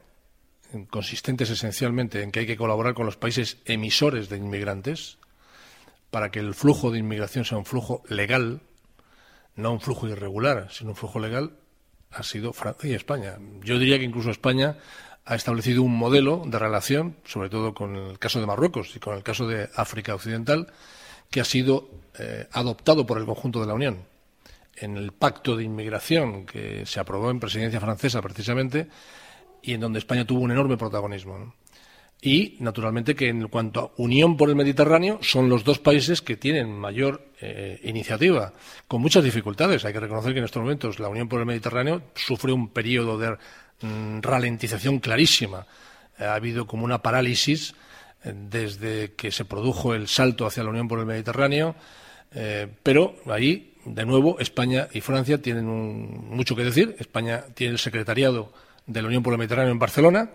[0.89, 5.17] consistentes esencialmente en que hay que colaborar con los países emisores de inmigrantes
[6.09, 8.61] para que el flujo de inmigración sea un flujo legal,
[9.55, 11.53] no un flujo irregular, sino un flujo legal,
[12.11, 13.37] ha sido Francia y España.
[13.63, 14.77] Yo diría que incluso España
[15.25, 19.15] ha establecido un modelo de relación, sobre todo con el caso de Marruecos y con
[19.15, 20.67] el caso de África Occidental,
[21.31, 24.05] que ha sido eh, adoptado por el conjunto de la Unión.
[24.75, 28.87] En el pacto de inmigración que se aprobó en presidencia francesa, precisamente,
[29.63, 31.53] y en donde España tuvo un enorme protagonismo.
[32.21, 36.37] Y, naturalmente, que en cuanto a unión por el Mediterráneo, son los dos países que
[36.37, 38.53] tienen mayor eh, iniciativa,
[38.87, 39.83] con muchas dificultades.
[39.83, 43.17] Hay que reconocer que en estos momentos la unión por el Mediterráneo sufre un periodo
[43.17, 43.37] de
[43.81, 45.67] mm, ralentización clarísima.
[46.17, 47.75] ha habido como una parálisis
[48.23, 51.75] eh, desde que se produjo el salto hacia la unión por el Mediterráneo,
[52.33, 56.95] eh, pero ahí, de nuevo, España y Francia tienen mucho que decir.
[56.99, 58.53] España tiene el secretariado
[58.85, 60.29] de la Unión por el Mediterráneo en Barcelona.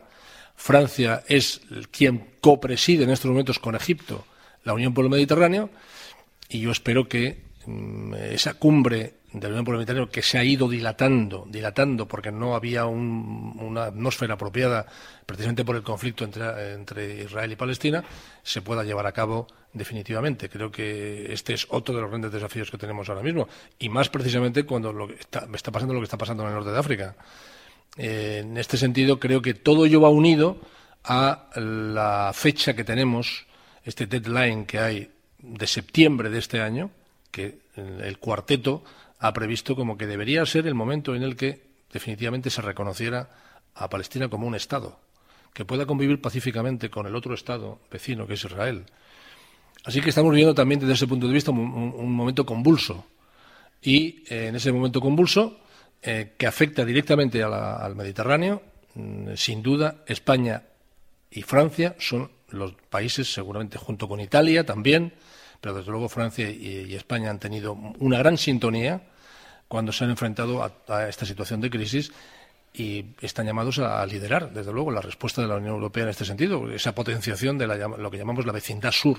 [0.56, 4.24] Francia es quien copreside en estos momentos con Egipto
[4.64, 5.70] la Unión por el Mediterráneo
[6.48, 10.38] y yo espero que mm, esa cumbre de la Unión por el Mediterráneo que se
[10.38, 14.86] ha ido dilatando, dilatando porque no había una atmósfera apropiada
[15.26, 18.04] precisamente por el conflicto entre, entre, Israel y Palestina,
[18.42, 20.48] se pueda llevar a cabo definitivamente.
[20.48, 24.08] Creo que este es otro de los grandes desafíos que tenemos ahora mismo y más
[24.08, 27.16] precisamente cuando lo está, está pasando lo que está pasando en el norte de África.
[27.96, 30.58] Eh, en este sentido, creo que todo ello va unido
[31.04, 33.46] a la fecha que tenemos,
[33.84, 36.90] este deadline que hay de septiembre de este año,
[37.30, 38.84] que el cuarteto
[39.20, 43.30] ha previsto como que debería ser el momento en el que definitivamente se reconociera
[43.74, 44.98] a Palestina como un Estado,
[45.52, 48.84] que pueda convivir pacíficamente con el otro Estado vecino, que es Israel.
[49.84, 53.06] Así que estamos viviendo también desde ese punto de vista un, momento convulso.
[53.80, 55.60] Y eh, en ese momento convulso,
[56.02, 58.62] eh, que afecta directamente al Mediterráneo,
[58.94, 60.62] mm, sin duda España
[61.30, 65.12] y Francia son los países, seguramente junto con Italia también,
[65.60, 69.02] pero desde luego Francia y, España han tenido una gran sintonía
[69.66, 72.12] cuando se han enfrentado a, esta situación de crisis
[72.72, 76.24] y están llamados a, liderar, desde luego, la respuesta de la Unión Europea en este
[76.24, 79.18] sentido, esa potenciación de lo que llamamos la vecindad sur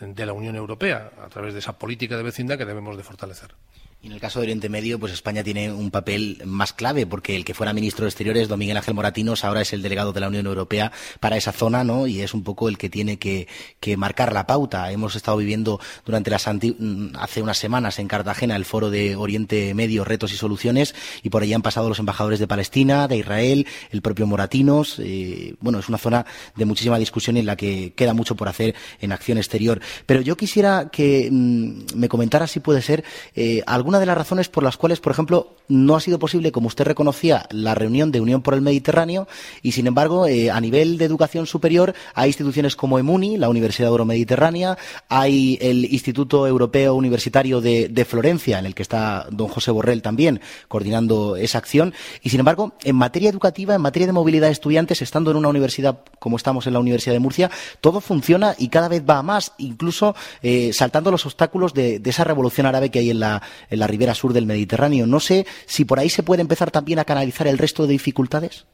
[0.00, 3.54] de la Unión Europea, a través de esa política de vecindad que debemos de fortalecer.
[4.02, 7.34] Y en el caso de Oriente Medio, pues España tiene un papel más clave, porque
[7.34, 10.20] el que fuera ministro de Exteriores, don Miguel Ángel Moratinos, ahora es el delegado de
[10.20, 12.06] la Unión Europea para esa zona, ¿no?
[12.06, 13.48] Y es un poco el que tiene que,
[13.96, 14.92] marcar la pauta.
[14.92, 19.72] Hemos estado viviendo durante las mm, hace unas semanas en Cartagena el foro de Oriente
[19.74, 23.66] Medio, retos y soluciones, y por allí han pasado los embajadores de Palestina, de Israel,
[23.90, 24.96] el propio Moratinos.
[24.98, 28.74] Eh, bueno, es una zona de muchísima discusión en la que queda mucho por hacer
[29.00, 29.80] en acción exterior.
[30.04, 33.04] Pero yo quisiera que mm, me comentara si puede ser
[33.34, 36.66] eh, alguna de las razones por las cuales, por ejemplo, no ha sido posible, como
[36.66, 39.28] usted reconocía, la reunión de Unión por el Mediterráneo
[39.62, 43.90] y, sin embargo, eh, a nivel de educación superior hay instituciones como EMUNI, la Universidad
[43.90, 44.76] Euromediterránea,
[45.08, 50.40] hay el Instituto Europeo Universitario de, Florencia, en el que está don José Borrell también
[50.66, 51.94] coordinando esa acción.
[52.22, 55.48] Y, sin embargo, en materia educativa, en materia de movilidad de estudiantes, estando en una
[55.48, 59.22] universidad como estamos en la Universidad de Murcia, todo funciona y cada vez va a
[59.22, 63.42] más, incluso eh, saltando los obstáculos de, esa revolución árabe que hay en la,
[63.76, 65.06] la ribera sur del Mediterráneo.
[65.06, 68.66] No sé si por ahí se puede empezar también a canalizar el resto de dificultades.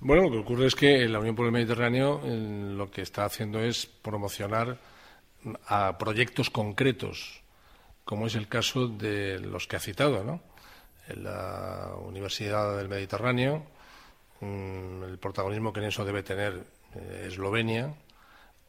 [0.00, 3.60] Bueno, lo que ocurre es que la Unión por el Mediterráneo lo que está haciendo
[3.60, 4.78] es promocionar
[5.66, 7.42] a proyectos concretos,
[8.04, 10.40] como es el caso de los que ha citado, ¿no?
[11.08, 13.62] En la Universidad del Mediterráneo,
[14.40, 17.94] mm, el protagonismo que en eso debe tener eh, Eslovenia,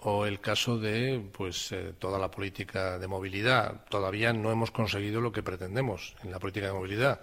[0.01, 3.85] o el caso de pues eh, toda la política de movilidad.
[3.89, 7.21] Todavía no hemos conseguido lo que pretendemos en la política de movilidad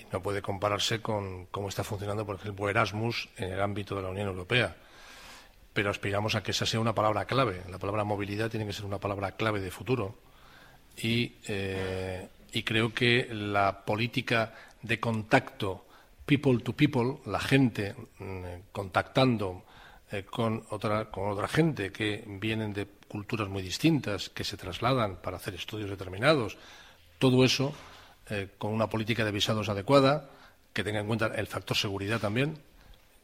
[0.00, 4.02] y no puede compararse con cómo está funcionando, por ejemplo, Erasmus en el ámbito de
[4.02, 4.74] la Unión Europea.
[5.72, 7.62] Pero aspiramos a que esa sea una palabra clave.
[7.68, 10.16] La palabra movilidad tiene que ser una palabra clave de futuro.
[10.96, 12.28] Y, eh,
[12.64, 15.84] creo que la política de contacto
[16.24, 19.64] people to people, la gente mm, contactando
[20.10, 25.16] eh, con, otra, con otra gente que vienen de culturas muy distintas, que se trasladan
[25.16, 26.58] para hacer estudios determinados.
[27.18, 27.74] Todo eso
[28.28, 30.30] eh, con una política de visados adecuada,
[30.72, 32.58] que tenga en cuenta el factor seguridad también,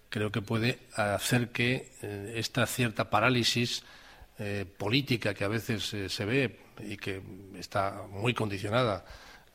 [0.09, 3.85] creo que puede hacer que eh, esta cierta parálisis
[4.79, 7.21] política que a veces se ve y que
[7.59, 9.05] está muy condicionada,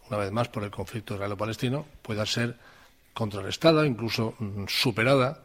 [0.10, 2.56] una vez más, por el conflicto israelo-palestino, pueda ser
[3.16, 5.45] contrarrestada, incluso mm, superada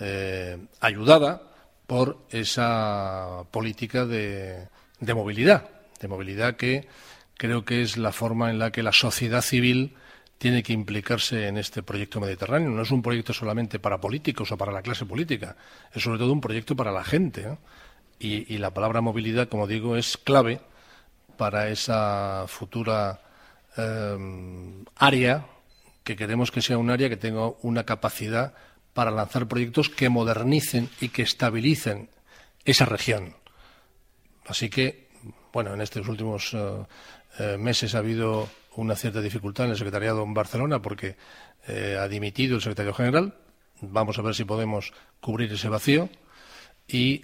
[0.00, 1.42] eh, ayudada
[1.86, 4.66] por esa política de,
[5.14, 5.68] movilidad,
[6.00, 6.88] de movilidad que
[7.36, 9.94] creo que es la forma en la que la sociedad civil
[10.38, 12.70] tiene que implicarse en este proyecto mediterráneo.
[12.70, 15.56] No es un proyecto solamente para políticos o para la clase política,
[15.92, 17.58] es sobre todo un proyecto para la gente.
[18.18, 20.60] Y, la palabra movilidad, como digo, es clave
[21.36, 23.20] para esa futura
[23.76, 25.46] eh, área
[26.04, 28.54] que queremos que sea un área que tenga una capacidad
[28.94, 32.10] para lanzar proyectos que modernicen y que estabilicen
[32.64, 33.34] esa región.
[34.46, 35.08] Así que,
[35.52, 36.84] bueno, en estos últimos eh,
[37.38, 41.16] eh, meses ha habido una cierta dificultad en el secretariado en Barcelona porque
[41.68, 43.34] eh, ha dimitido el secretario general.
[43.80, 46.08] Vamos a ver si podemos cubrir ese vacío
[46.86, 47.22] y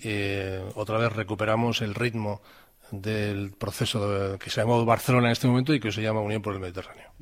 [0.74, 2.40] otra vez recuperamos el ritmo
[2.90, 6.42] del proceso que se ha llamado Barcelona en este momento y que se llama Unión
[6.42, 7.12] por el Mediterráneo.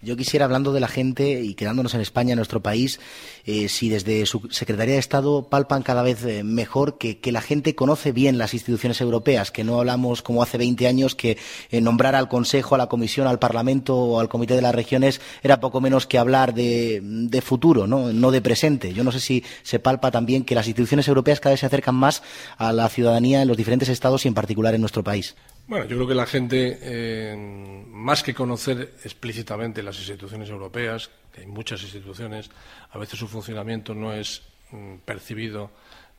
[0.00, 3.00] Yo quisiera, hablando de la gente y quedándonos en España, en nuestro país,
[3.44, 7.74] eh, si desde su Secretaría de Estado palpan cada vez eh, mejor que, la gente
[7.74, 11.36] conoce bien las instituciones europeas, que no hablamos como hace 20 años que
[11.70, 15.20] eh, nombrar al Consejo, a la Comisión, al Parlamento o al Comité de las Regiones
[15.42, 18.12] era poco menos que hablar de, de futuro, ¿no?
[18.12, 18.94] no de presente.
[18.94, 21.96] Yo no sé si se palpa también que las instituciones europeas cada vez se acercan
[21.96, 22.22] más
[22.56, 25.34] a la ciudadanía en los diferentes estados y en particular en nuestro país.
[25.68, 31.42] Bueno, yo creo que la gente, eh, más que conocer explícitamente las instituciones europeas, que
[31.42, 32.50] hay muchas instituciones,
[32.90, 35.70] a veces su funcionamiento no es mm, percibido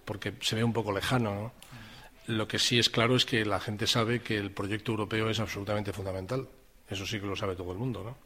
[0.06, 1.52] porque se ve un poco lejano.
[2.28, 5.40] Lo que sí es claro es que la gente sabe que el proyecto europeo es
[5.40, 6.48] absolutamente fundamental.
[6.88, 8.17] Eso sí que lo sabe todo el mundo, ¿no?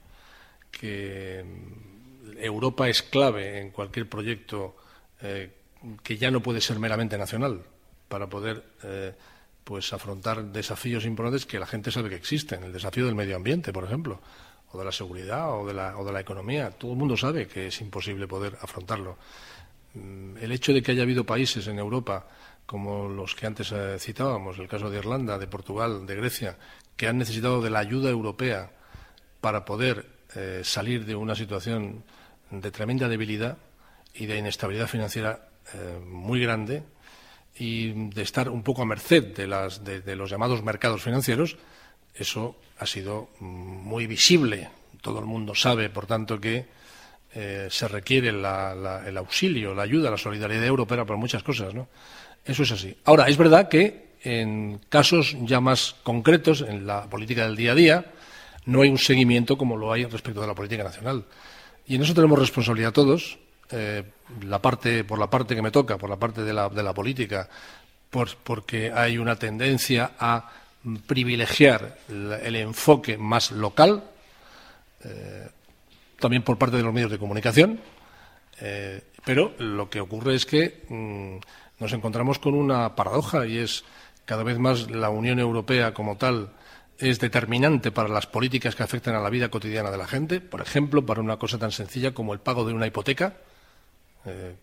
[0.70, 4.76] Que mm, Europa es clave en cualquier proyecto
[5.22, 5.50] eh,
[6.04, 7.64] que ya no puede ser meramente nacional
[8.10, 9.14] para poder eh,
[9.64, 13.72] pues afrontar desafíos importantes que la gente sabe que existen, el desafío del medio ambiente,
[13.72, 14.22] por ejemplo,
[14.72, 16.72] o de la seguridad o de la, o de la economía.
[16.72, 19.18] Todo el mundo sabe que es imposible poder afrontarlo.
[19.93, 22.28] Mm, el hecho de que haya habido países en Europa
[22.66, 26.57] como los que antes eh, citábamos, el caso de Irlanda, de Portugal, de Grecia,
[26.95, 28.72] que han necesitado de la ayuda europea
[29.41, 30.05] para poder
[30.36, 32.03] eh, salir de una situación
[32.49, 33.57] de tremenda debilidad
[34.14, 36.84] y de inestabilidad financiera eh, muy grande
[37.58, 41.58] y de estar un poco a merced de, las, de, los llamados mercados financieros,
[42.16, 44.70] eso ha sido muy visible.
[45.01, 46.66] Todo el mundo sabe, por tanto, que
[47.70, 51.88] se requiere el auxilio, la ayuda, la solidaridad europea para muchas cosas, ¿no?
[52.45, 52.95] Eso es así.
[53.06, 57.76] Ahora, es verdad que en casos ya más concretos, en la política del día a
[57.76, 58.06] día,
[58.66, 61.26] no hay un seguimiento como lo hay respecto de la política nacional.
[61.86, 63.38] Y en eso tenemos responsabilidad todos,
[63.76, 64.03] eh,
[64.45, 66.93] la parte, por la parte que me toca, por la parte de la, de la
[66.93, 67.49] política,
[68.43, 70.47] porque hay una tendencia a
[71.07, 74.03] privilegiar el, enfoque más local,
[75.03, 75.49] eh,
[76.19, 77.80] también por parte de los medios de comunicación,
[78.61, 81.38] eh, pero lo que ocurre es que mm,
[81.80, 83.84] nos encontramos con una paradoja y es
[84.26, 86.51] cada vez más la Unión Europea como tal
[86.99, 90.61] es determinante para las políticas que afectan a la vida cotidiana de la gente, por
[90.61, 93.36] ejemplo, para una cosa tan sencilla como el pago de una hipoteca.
[94.26, 94.55] Eh,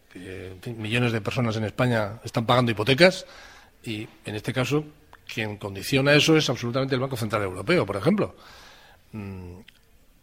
[0.76, 3.26] millones de personas en España están pagando hipotecas
[3.82, 4.84] y, en este caso,
[5.32, 8.34] quien condiciona eso es absolutamente el Banco Central Europeo, por ejemplo.
[9.12, 9.60] Mm,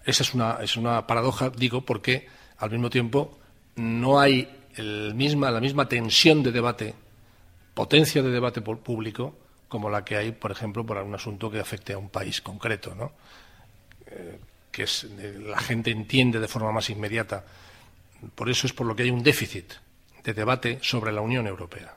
[0.06, 2.28] esa es una, es una paradoja, digo, porque
[2.58, 3.38] al mismo tiempo
[3.76, 4.48] no hay
[4.84, 6.94] misma, la misma tensión de debate,
[7.74, 9.36] potencia de debate público,
[9.68, 12.96] como la que hay, por ejemplo, por un asunto que afecte a un país concreto,
[12.96, 13.12] ¿no?
[14.08, 14.40] Eh,
[14.72, 17.44] que es, eh, la gente entiende de forma más inmediata.
[18.36, 19.74] Por eso es por lo que hay un déficit
[20.24, 21.96] de debate sobre la Unión Europea.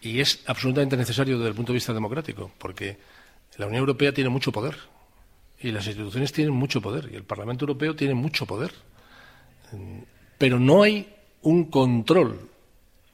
[0.00, 2.98] Y es absolutamente necesario desde el punto de vista democrático, porque
[3.56, 4.76] la Unión Europea tiene mucho poder
[5.60, 8.72] y las instituciones tienen mucho poder y el Parlamento Europeo tiene mucho poder.
[10.38, 12.48] Pero no hay un control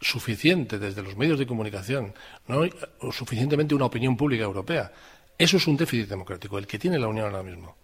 [0.01, 2.13] suficiente desde los medios de comunicación,
[2.47, 2.63] no
[3.01, 4.93] o suficientemente una opinión pública europea.
[5.39, 7.77] Eso es un déficit democrático, el que tiene la Unión ahora mismo.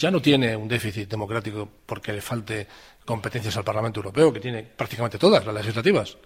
[0.00, 2.66] Ya no tiene un déficit democrático porque le falte
[3.04, 6.16] competencias al Parlamento Europeo, que tiene prácticamente todas las legislativas.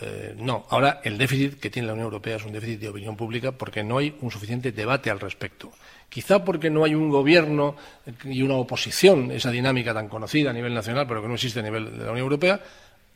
[0.00, 3.14] Eh, no, ahora el déficit que tiene la Unión Europea es un déficit de opinión
[3.14, 5.70] pública porque no hay un suficiente debate al respecto.
[6.08, 7.76] Quizá porque no hay un gobierno
[8.24, 11.62] y una oposición, esa dinámica tan conocida a nivel nacional, pero que no existe a
[11.62, 12.58] nivel de la Unión Europea,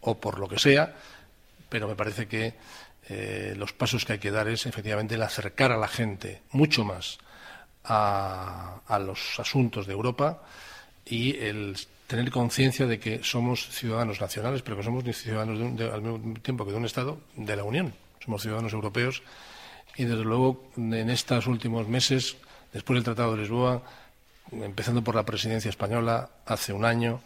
[0.00, 0.94] o por lo que sea,
[1.70, 2.52] pero me parece que
[3.08, 6.84] eh, los pasos que hay que dar es efectivamente el acercar a la gente mucho
[6.84, 7.20] más
[7.88, 10.42] a, los asuntos de Europa
[11.04, 11.76] y el
[12.06, 15.60] tener conciencia de que somos ciudadanos nacionales, pero que somos ciudadanos
[15.92, 17.94] al mismo tiempo que de un Estado de la Unión.
[18.24, 19.22] Somos ciudadanos europeos
[19.96, 22.36] y, desde luego, en estos últimos meses
[22.72, 23.82] después del Tratado de Lisboa,
[24.52, 27.20] empezando por la presidencia española hace un año,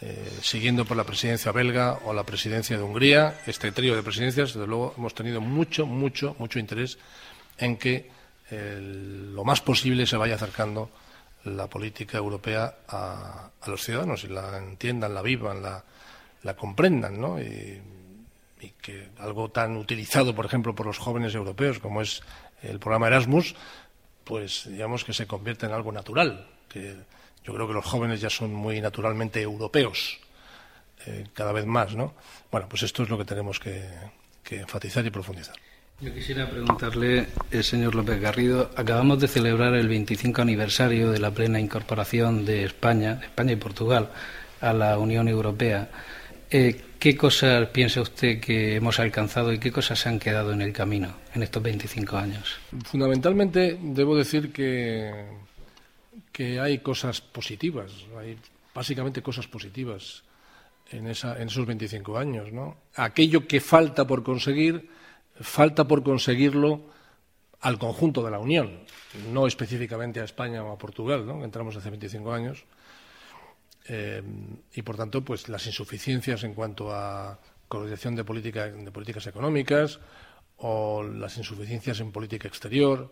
[0.00, 4.54] eh, siguiendo por la presidencia belga o la presidencia de Hungría, este trío de presidencias,
[4.54, 6.98] desde luego hemos tenido mucho, mucho, mucho interés
[7.58, 8.10] en que
[8.52, 10.90] eh, lo más posible se vaya acercando
[11.44, 17.40] la política europea a, los ciudadanos y la entiendan, la vivan, la, comprendan, ¿no?
[17.40, 17.80] Y,
[18.60, 22.22] y que algo tan utilizado, por ejemplo, por los jóvenes europeos como es
[22.62, 23.56] el programa Erasmus,
[24.24, 26.46] pues digamos que se convierte en algo natural.
[26.68, 26.96] Que
[27.44, 30.20] yo creo que los jóvenes ya son muy naturalmente europeos,
[31.06, 32.14] eh, cada vez más, ¿no?
[32.50, 33.88] Bueno, pues esto es lo que tenemos que,
[34.50, 35.56] enfatizar y profundizar.
[36.02, 41.30] Yo quisiera preguntarle, eh, señor López Garrido, acabamos de celebrar el 25 aniversario de la
[41.30, 44.10] plena incorporación de España, España y Portugal,
[44.60, 45.88] a la Unión Europea.
[46.50, 50.62] Eh, ¿Qué cosas piensa usted que hemos alcanzado y qué cosas se han quedado en
[50.62, 52.58] el camino en estos 25 años?
[52.84, 55.12] Fundamentalmente, debo decir que,
[56.32, 58.36] que hay cosas positivas, hay
[58.74, 60.24] básicamente cosas positivas
[60.90, 62.52] en, esa, en esos 25 años.
[62.52, 62.76] ¿no?
[62.96, 64.90] Aquello que falta por conseguir,
[65.40, 66.82] falta por conseguirlo
[67.60, 68.80] al conjunto de la Unión,
[69.32, 71.44] no específicamente a España o a Portugal, ¿no?
[71.44, 72.64] entramos hace 25 años
[73.86, 74.22] eh,
[74.74, 79.98] y por tanto, pues las insuficiencias en cuanto a coordinación de, política, de políticas económicas
[80.58, 83.10] o las insuficiencias en política exterior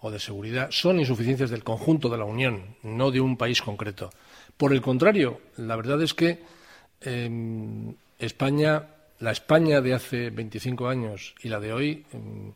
[0.00, 4.10] o de seguridad son insuficiencias del conjunto de la Unión, no de un país concreto.
[4.56, 6.42] Por el contrario, la verdad es que
[7.00, 8.84] em, España,
[9.20, 12.52] la España de hace 25 años y la de hoy, em,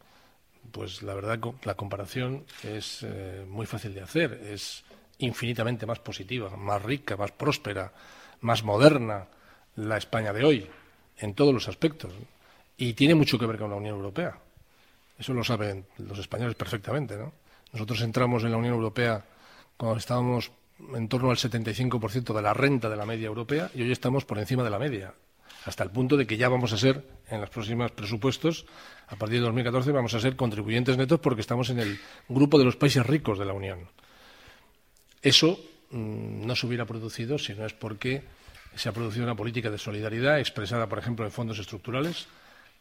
[0.73, 4.33] pues la verdad la comparación es eh, muy fácil de hacer.
[4.51, 4.83] Es
[5.19, 7.93] infinitamente más positiva, más rica, más próspera,
[8.41, 9.29] más moderna
[9.77, 10.67] la España de hoy,
[11.19, 12.13] en todos los aspectos.
[12.77, 14.37] Y tiene mucho que ver con la Unión Europea.
[15.19, 17.17] Eso lo saben los españoles perfectamente.
[17.17, 17.33] ¿no?
[17.73, 19.25] Nosotros entramos en la Unión Europea
[19.77, 20.51] cuando estábamos
[20.95, 24.39] en torno al 75% de la renta de la media europea y hoy estamos por
[24.39, 25.15] encima de la media,
[25.65, 28.67] hasta el punto de que ya vamos a ser, en los próximos presupuestos,
[29.09, 32.65] a partir de 2014, vamos a ser contribuyentes netos porque estamos en el grupo de
[32.65, 33.89] los países ricos de la Unión.
[35.23, 35.59] Eso
[35.91, 38.23] mm, no se hubiera producido si no es porque
[38.75, 42.27] se ha producido una política de solidaridad expresada, por ejemplo, en fondos estructurales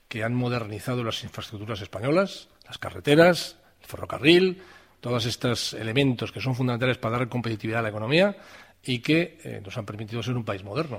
[0.07, 4.61] que han modernizado las infraestructuras españolas, las carreteras, el ferrocarril,
[4.99, 8.35] todos estos elementos que son fundamentales para dar competitividad a la economía
[8.83, 10.97] y que eh, nos han permitido ser un país moderno.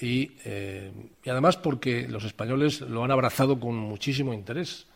[0.00, 0.92] Eh,
[1.24, 4.86] y, además porque los españoles lo han abrazado con muchísimo interés.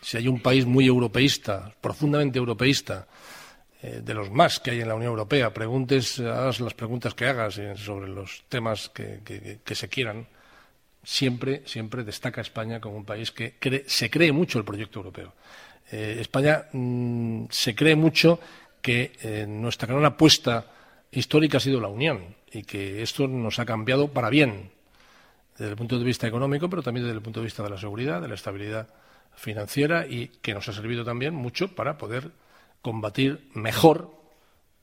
[0.00, 3.06] Si hay un país muy europeísta, profundamente europeísta,
[3.82, 7.26] eh, de los más que hay en la Unión Europea, preguntes, hagas las preguntas que
[7.26, 10.26] hagas sobre los temas que, se quieran,
[11.02, 15.34] siempre, siempre destaca España como un país que se cree mucho el proyecto europeo.
[15.90, 18.40] Eh, España mm, se cree mucho
[18.82, 20.64] que nuestra gran apuesta
[21.10, 24.70] histórica ha sido la Unión y que esto nos ha cambiado para bien
[25.58, 27.78] desde el punto de vista económico, pero también desde el punto de vista de la
[27.78, 28.88] seguridad, de la estabilidad
[29.34, 32.30] financiera y que nos ha servido también mucho para poder
[32.82, 34.10] combatir mejor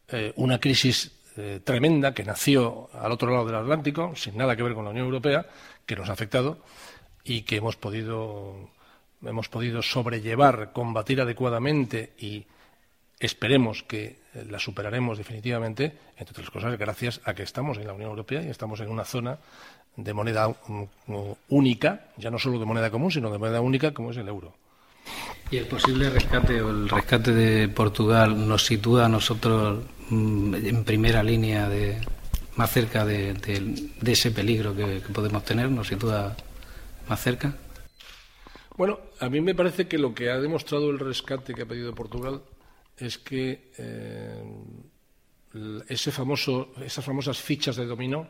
[0.09, 4.63] eh, una crisis eh, tremenda que nació al otro lado del Atlántico, sin nada que
[4.63, 5.45] ver con la Unión Europea,
[5.85, 6.59] que nos ha afectado
[7.23, 8.69] y que hemos podido,
[9.23, 12.45] hemos podido sobrellevar, combatir adecuadamente y
[13.19, 14.19] esperemos que
[14.49, 18.49] la superaremos definitivamente, entre otras cosas, gracias a que estamos en la Unión Europea y
[18.49, 19.37] estamos en una zona
[19.95, 20.83] de moneda mm,
[21.49, 24.53] única, ya no solo de moneda común, sino de moneda única como es el euro.
[25.51, 30.83] ¿Y el posible rescate o el rescate de Portugal nos sitúa a nosotros mm, en
[30.83, 32.01] primera línea de
[32.55, 33.35] más cerca de,
[34.03, 35.69] ese peligro que, que podemos tener?
[35.69, 36.35] ¿Nos sitúa
[37.07, 37.53] más cerca?
[38.77, 41.95] Bueno, a mí me parece que lo que ha demostrado el rescate que ha pedido
[41.95, 42.41] Portugal
[42.97, 44.43] es que eh,
[45.87, 48.27] ese famoso, esas famosas fichas de dominó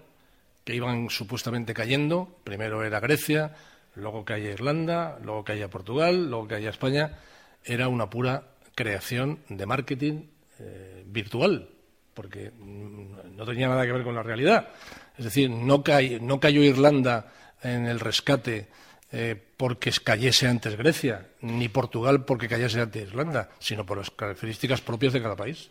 [0.63, 3.55] que iban supuestamente cayendo, primero era Grecia,
[3.95, 7.19] luego caía Irlanda, luego caía Portugal, luego caía España,
[7.63, 8.43] era una pura
[8.73, 10.23] creación de marketing
[10.59, 11.69] eh, virtual,
[12.13, 14.69] porque mm, no tenía nada que ver con la realidad.
[15.17, 15.83] Es decir, no,
[16.21, 18.67] no cayó Irlanda en el rescate
[19.11, 24.81] eh, porque cayese antes Grecia, ni Portugal porque cayese antes Irlanda, sino por las características
[24.81, 25.69] propias de cada país.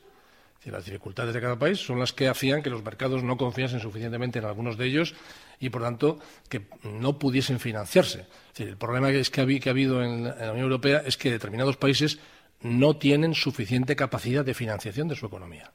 [0.64, 4.39] las dificultades de cada país son las que hacían que los mercados no confiasen suficientemente
[4.39, 5.14] en algunos de ellos
[5.61, 8.26] y, por tanto, que no pudiesen financiarse.
[8.57, 12.18] el problema que, ha, habido en la Unión Europea es que determinados países
[12.62, 15.72] no tienen suficiente capacidad de financiación de su economía.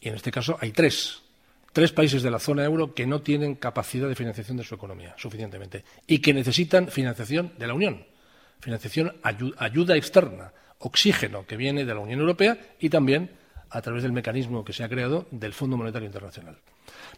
[0.00, 1.22] Y en este caso hay tres
[1.78, 5.14] tres países de la zona euro que no tienen capacidad de financiación de su economía
[5.16, 8.04] suficientemente y que necesitan financiación de la Unión,
[8.58, 13.30] financiación, ayuda externa, oxígeno que viene de la Unión Europea y también
[13.70, 16.58] a través del mecanismo que se ha creado del Fondo Monetario Internacional.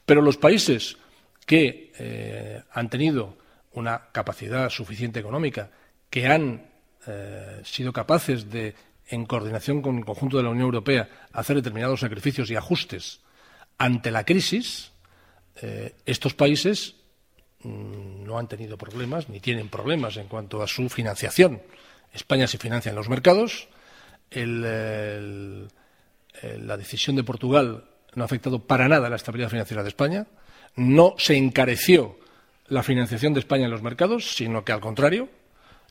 [0.05, 0.99] Pero los países
[1.47, 3.39] que eh, han tenido
[3.73, 5.71] una capacidad suficiente económica,
[6.11, 6.67] que han
[7.07, 8.75] eh, sido capaces de,
[9.09, 13.21] en coordinación con el conjunto de la Unión Europea, hacer determinados sacrificios y ajustes
[13.81, 14.93] ante la crisis,
[15.63, 16.97] eh, estos países
[17.63, 21.63] mm, no han tenido problemas ni tienen problemas en cuanto a su financiación.
[22.13, 23.69] España se financia en los mercados.
[24.31, 25.67] la
[26.77, 30.27] decisión de Portugal no ha afectado para nada la estabilidad financiera de España.
[30.77, 32.19] No se encareció
[32.69, 35.31] la financiación de España en los mercados, sino que al contrario,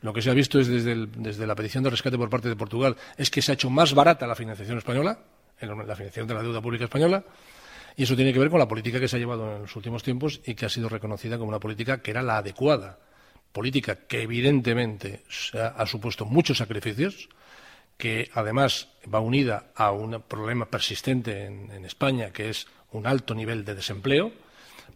[0.02, 2.96] lo que se ha visto es desde, la petición de rescate por parte de Portugal
[3.18, 5.18] es que se ha hecho más barata la financiación española,
[5.60, 7.24] la financiación de la deuda pública española,
[8.00, 10.04] y eso tiene que ver con la política que se ha llevado en los últimos
[10.04, 12.98] tiempos y que ha sido reconocida como una política que era la adecuada.
[13.52, 15.24] Política que evidentemente
[15.54, 17.28] ha, supuesto muchos sacrificios,
[17.98, 23.66] que además va unida a un problema persistente en, España, que es un alto nivel
[23.66, 24.32] de desempleo,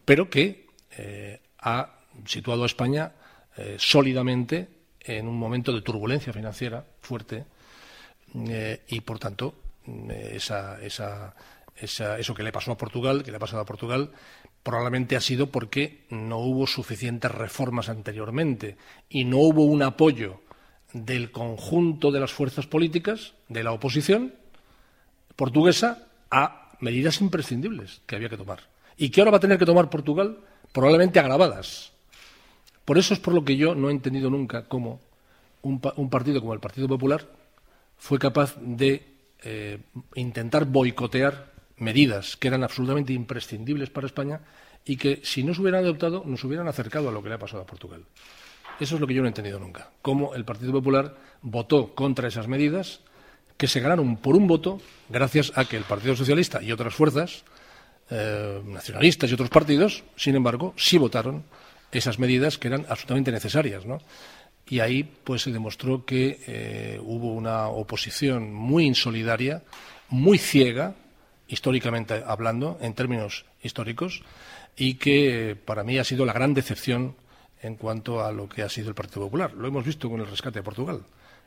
[0.05, 3.11] pero que eh, ha situado a España
[3.57, 4.69] eh, sólidamente
[5.01, 7.43] en un momento de turbulencia financiera fuerte
[8.47, 9.55] eh, y, por tanto,
[10.31, 11.35] esa, esa,
[11.75, 14.11] eso que le pasó a Portugal, que le ha pasado a Portugal,
[14.63, 18.77] probablemente ha sido porque no hubo suficientes reformas anteriormente
[19.09, 20.41] y no hubo un apoyo
[20.93, 24.33] del conjunto de las fuerzas políticas de la oposición
[25.35, 28.59] portuguesa a medidas imprescindibles que había que tomar
[28.95, 30.37] y que ahora va a tener que tomar Portugal
[30.71, 31.91] probablemente agravadas.
[32.85, 34.99] Por eso es por lo que yo no he entendido nunca cómo
[35.61, 37.25] un, partido como el Partido Popular
[37.97, 39.05] fue capaz de
[39.43, 39.79] eh,
[40.15, 44.41] intentar boicotear medidas que eran absolutamente imprescindibles para España
[44.85, 47.39] y que, si no se hubieran adoptado, nos hubieran acercado a lo que le ha
[47.39, 48.03] pasado a Portugal.
[48.79, 49.91] Eso es lo que yo no he entendido nunca.
[50.01, 53.01] Cómo el Partido Popular votó contra esas medidas
[53.57, 57.43] que se ganaron por un voto gracias a que el Partido Socialista y otras fuerzas
[58.09, 61.43] eh, nacionalistas y otros partidos, sin embargo, sí votaron
[61.91, 63.99] esas medidas que eran absolutamente necesarias, ¿no?
[64.67, 69.63] Y ahí, pues, se demostró que eh, hubo una oposición muy insolidaria,
[70.09, 70.95] muy ciega,
[71.47, 74.23] históricamente hablando, en términos históricos,
[74.75, 77.15] y que para mí ha sido la gran decepción
[77.61, 79.53] en cuanto a lo que ha sido el Partido Popular.
[79.53, 81.01] Lo hemos visto con el rescate de Portugal.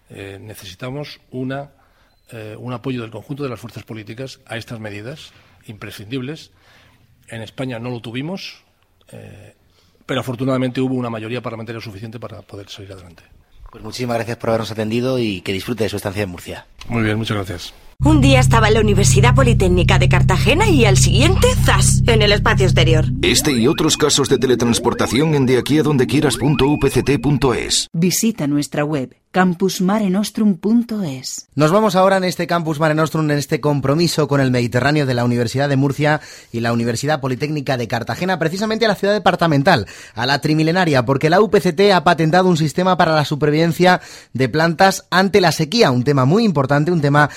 [0.08, 1.72] Eh, necesitamos una,
[2.30, 5.32] eh, un apoyo del conjunto de las fuerzas políticas a estas medidas
[5.66, 6.52] imprescindibles.
[7.28, 8.64] En España no lo tuvimos,
[9.12, 9.54] eh,
[10.06, 13.24] pero afortunadamente hubo una mayoría parlamentaria suficiente para poder salir adelante.
[13.70, 16.66] Pues muchísimas gracias por habernos atendido y que disfrute de su estancia en Murcia.
[16.88, 17.85] Muy bien, muchas gracias.
[18.04, 22.02] Un día estaba en la Universidad Politécnica de Cartagena y al siguiente, ¡zas!
[22.06, 23.06] en el espacio exterior.
[23.22, 27.88] Este y otros casos de teletransportación en de aquí a donde quieras.upct.es.
[27.92, 31.48] Visita nuestra web campusmarenostrum.es.
[31.54, 35.12] Nos vamos ahora en este Campus Mare Nostrum, en este compromiso con el Mediterráneo de
[35.12, 36.22] la Universidad de Murcia
[36.52, 41.28] y la Universidad Politécnica de Cartagena, precisamente a la ciudad departamental, a la trimilenaria, porque
[41.28, 44.00] la UPCT ha patentado un sistema para la supervivencia
[44.32, 47.28] de plantas ante la sequía, un tema muy importante, un tema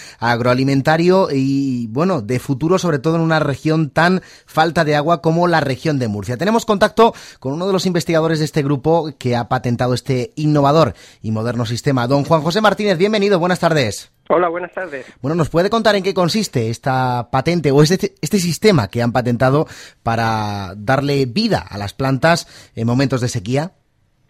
[0.50, 5.48] agroalimentario y, bueno, de futuro, sobre todo en una región tan falta de agua como
[5.48, 6.38] la región de Murcia.
[6.38, 10.94] Tenemos contacto con uno de los investigadores de este grupo que ha patentado este innovador
[11.22, 14.12] y moderno sistema Don Juan José Martínez, bienvenido, buenas tardes.
[14.30, 15.06] Hola, buenas tardes.
[15.22, 19.12] Bueno, ¿nos puede contar en qué consiste esta patente o este, este sistema que han
[19.12, 19.68] patentado
[20.04, 23.72] para darle vida a las plantas en momentos de sequía?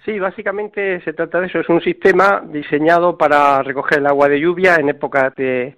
[0.05, 1.59] Sí, básicamente se trata de eso.
[1.59, 5.75] Es un sistema diseñado para recoger el agua de lluvia en épocas de,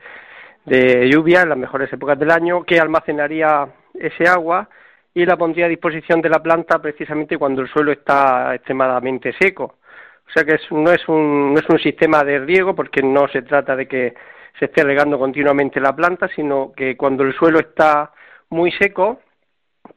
[0.65, 4.69] de lluvia, en las mejores épocas del año, que almacenaría ese agua
[5.13, 9.75] y la pondría a disposición de la planta precisamente cuando el suelo está extremadamente seco.
[10.27, 13.41] O sea que no, es un, no es un sistema de riego porque no se
[13.41, 14.13] trata de que
[14.57, 18.11] se esté regando continuamente la planta, sino que cuando el suelo está
[18.49, 19.19] muy seco,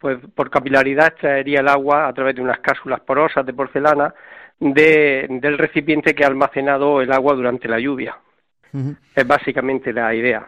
[0.01, 4.15] pues por capilaridad extraería el agua a través de unas cápsulas porosas de porcelana
[4.59, 8.17] del recipiente que ha almacenado el agua durante la lluvia.
[9.15, 10.47] Es básicamente la idea.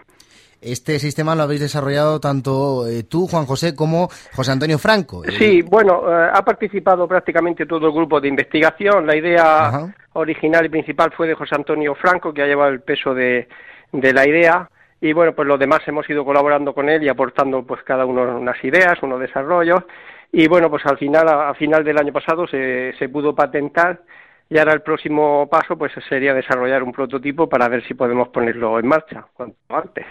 [0.60, 5.22] Este sistema lo habéis desarrollado tanto eh, tú, Juan José, como José Antonio Franco.
[5.24, 9.06] Sí, bueno, eh, ha participado prácticamente todo el grupo de investigación.
[9.06, 13.14] La idea original y principal fue de José Antonio Franco, que ha llevado el peso
[13.14, 13.48] de,
[13.92, 14.68] de la idea.
[15.00, 18.38] Y bueno, pues los demás hemos ido colaborando con él y aportando pues cada uno
[18.38, 19.84] unas ideas, unos desarrollos.
[20.32, 24.00] Y bueno, pues al final, a, final del año pasado se, se pudo patentar
[24.48, 28.78] y ahora el próximo paso pues sería desarrollar un prototipo para ver si podemos ponerlo
[28.78, 30.06] en marcha cuanto antes.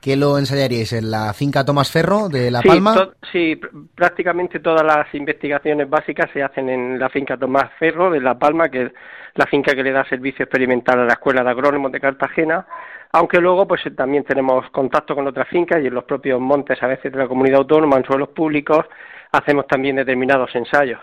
[0.00, 0.92] ¿Qué lo ensayaríais?
[0.92, 3.08] ¿En la finca Tomás Ferro de La Palma?
[3.32, 3.58] Sí,
[3.94, 8.68] prácticamente todas las investigaciones básicas se hacen en la finca Tomás Ferro de La Palma,
[8.68, 8.92] que es
[9.34, 12.66] la finca que le da servicio experimental a la Escuela de Agrónomos de Cartagena,
[13.12, 16.86] aunque luego pues también tenemos contacto con otras fincas y en los propios montes a
[16.86, 18.84] veces de la comunidad autónoma, en suelos públicos,
[19.32, 21.00] hacemos también determinados ensayos.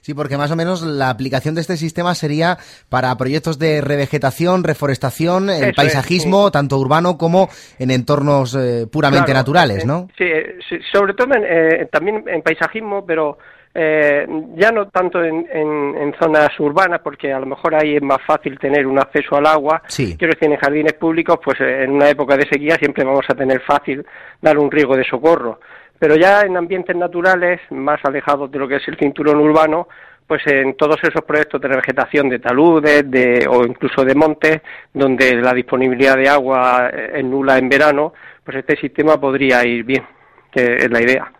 [0.00, 4.64] Sí, porque más o menos la aplicación de este sistema sería para proyectos de revegetación,
[4.64, 7.48] reforestación, el paisajismo, tanto urbano como
[7.78, 10.08] en entornos eh, puramente naturales, ¿no?
[10.18, 13.38] Eh, sí, sobre todo eh, también en paisajismo, pero
[13.76, 18.86] ya no tanto en, zonas urbanas, porque a lo mejor ahí es más fácil tener
[18.86, 19.82] un acceso al agua.
[19.88, 20.16] Sí.
[20.16, 23.60] Quiero decir, en jardines públicos, pues en una época de sequía siempre vamos a tener
[23.62, 24.06] fácil
[24.40, 25.58] dar un riego de socorro
[26.04, 29.88] pero ya en ambientes naturales, más alejados de lo que es el cinturón urbano,
[30.26, 34.60] pues en todos esos proyectos de vegetación de taludes de, o incluso de montes,
[34.92, 38.12] donde la disponibilidad de agua es nula en verano,
[38.44, 40.04] pues este sistema podría ir bien,
[40.52, 41.32] que es la idea.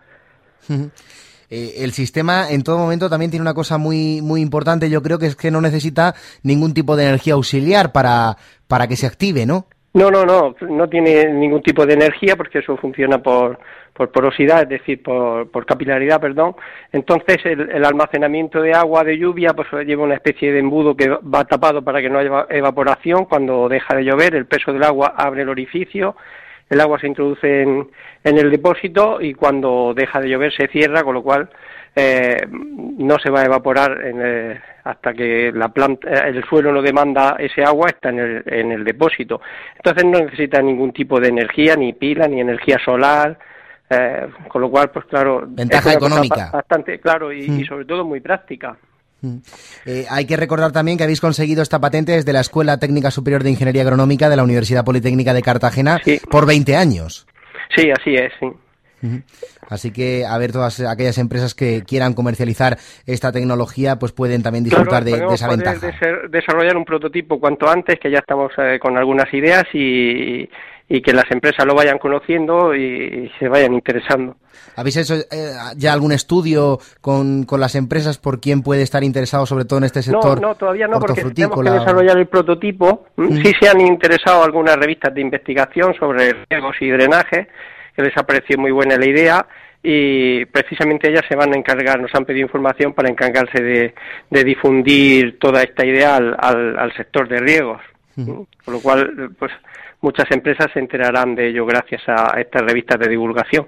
[1.51, 5.19] Eh, el sistema en todo momento también tiene una cosa muy muy importante, yo creo
[5.19, 8.35] que es que no necesita ningún tipo de energía auxiliar para,
[8.67, 9.67] para que se active, ¿no?
[9.95, 13.57] No, no, no, no tiene ningún tipo de energía porque eso funciona por,
[13.93, 16.53] por porosidad, es decir, por, capilaridad, perdón.
[16.91, 21.45] Entonces, el, almacenamiento de agua de lluvia pues lleva una especie de embudo que va
[21.45, 23.23] tapado para que no haya evaporación.
[23.23, 26.17] Cuando deja de llover, el peso del agua abre el orificio,
[26.69, 27.87] el agua se introduce en
[28.21, 31.49] el depósito y cuando deja de llover se cierra, con lo cual
[31.95, 36.81] eh, no se va a evaporar en hasta que la planta, eh, el suelo no
[36.81, 39.41] demanda ese agua, está en el, en el depósito.
[39.77, 43.39] Entonces no necesita ningún tipo de energía, ni pila, ni energía solar,
[43.89, 46.51] eh, con lo cual, pues claro, ventaja económica.
[46.51, 47.65] Bastante claro y, mm.
[47.65, 48.75] sobre todo muy práctica.
[49.21, 49.37] Mm.
[50.09, 53.49] hay que recordar también que habéis conseguido esta patente desde la Escuela Técnica Superior de
[53.49, 57.25] Ingeniería Agronómica de la Universidad Politécnica de Cartagena por 20 años.
[57.75, 58.47] Sí, así es, sí.
[59.69, 64.63] Así que a ver todas aquellas empresas que quieran comercializar esta tecnología, pues pueden también
[64.63, 65.87] disfrutar de, esa ventaja.
[66.29, 70.47] desarrollar un prototipo cuanto antes, que ya estamos eh, con algunas ideas y,
[70.87, 74.35] y que las empresas lo vayan conociendo y, se vayan interesando.
[74.75, 79.45] ¿Habéis hecho eh, ya algún estudio con, con, las empresas por quién puede estar interesado
[79.45, 80.39] sobre todo en este sector?
[80.41, 83.07] No, no todavía no, porque tenemos que desarrollar el prototipo.
[83.15, 83.37] Mm.
[83.41, 87.47] Sí se han interesado algunas revistas de investigación sobre riesgos y drenaje,
[87.95, 89.45] que les ha parecido muy buena la idea
[89.87, 93.93] y precisamente ellas se van a encargar, nos han pedido información para encargarse de,
[94.31, 97.81] de difundir toda esta idea al, al, sector de riegos.
[98.15, 99.51] Por lo cual, pues
[100.01, 103.67] muchas empresas se enterarán de ello gracias a estas revistas de divulgación.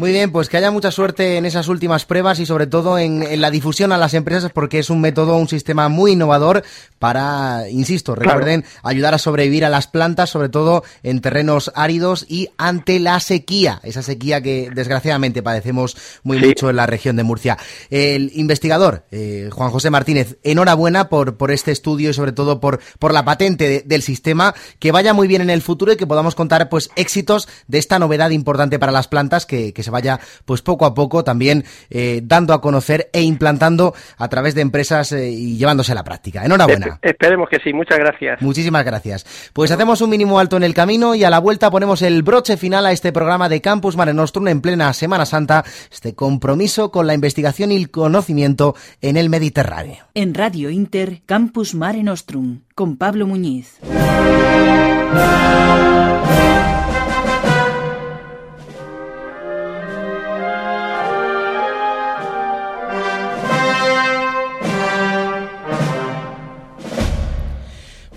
[0.00, 3.38] Muy bien, pues que haya mucha suerte en esas últimas pruebas y sobre todo en,
[3.38, 6.62] la difusión a las empresas porque es un método, un sistema muy innovador
[7.00, 12.50] para, insisto, recuerden, ayudar a sobrevivir a las plantas, sobre todo en terrenos áridos y
[12.58, 17.56] ante la sequía, esa sequía que desgraciadamente padecemos muy mucho en la región de Murcia.
[17.88, 22.80] El investigador, eh, Juan José Martínez, enhorabuena por, por este estudio y sobre todo por,
[22.98, 26.34] por la patente del sistema, que vaya muy bien en el futuro y que podamos
[26.34, 30.60] contar pues éxitos de esta novedad importante para las plantas que, que se vaya pues
[30.60, 35.30] poco a poco también eh, dando a conocer e implantando a través de empresas eh,
[35.30, 36.44] y llevándose a la práctica.
[36.44, 36.89] Enhorabuena.
[37.02, 38.40] Esperemos que sí, muchas gracias.
[38.42, 39.50] Muchísimas gracias.
[39.52, 42.56] Pues hacemos un mínimo alto en el camino y a la vuelta ponemos el broche
[42.56, 47.06] final a este programa de Campus Mare Nostrum en plena Semana Santa, este compromiso con
[47.06, 50.04] la investigación y el conocimiento en el Mediterráneo.
[50.14, 53.78] En Radio Inter, Campus Mare Nostrum, con Pablo Muñiz.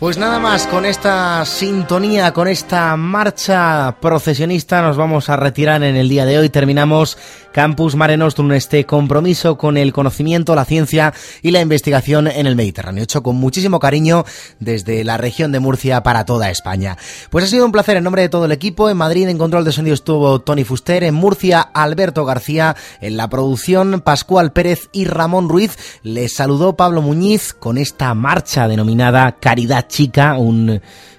[0.03, 5.95] Pues nada más, con esta sintonía, con esta marcha procesionista, nos vamos a retirar en
[5.95, 6.49] el día de hoy.
[6.49, 7.17] Terminamos
[7.53, 12.55] Campus Mare Nostrum, este compromiso con el conocimiento, la ciencia y la investigación en el
[12.55, 14.25] Mediterráneo, hecho con muchísimo cariño
[14.59, 16.97] desde la región de Murcia para toda España.
[17.29, 18.89] Pues ha sido un placer en nombre de todo el equipo.
[18.89, 23.29] En Madrid, en control de sonido estuvo Tony Fuster, en Murcia, Alberto García, en la
[23.29, 25.77] producción, Pascual Pérez y Ramón Ruiz.
[26.01, 30.37] Les saludó Pablo Muñiz con esta marcha denominada Caridad chica,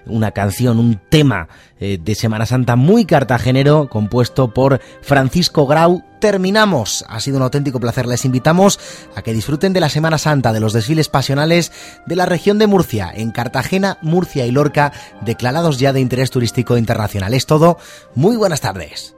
[0.06, 1.48] una canción, un tema
[1.80, 6.02] eh, de Semana Santa muy cartagenero, compuesto por Francisco Grau.
[6.20, 7.04] Terminamos.
[7.08, 8.06] Ha sido un auténtico placer.
[8.06, 8.80] Les invitamos
[9.14, 11.72] a que disfruten de la Semana Santa, de los desfiles pasionales
[12.06, 16.78] de la región de Murcia, en Cartagena, Murcia y Lorca, declarados ya de interés turístico
[16.78, 17.34] internacional.
[17.34, 17.78] Es todo.
[18.14, 19.14] Muy buenas tardes.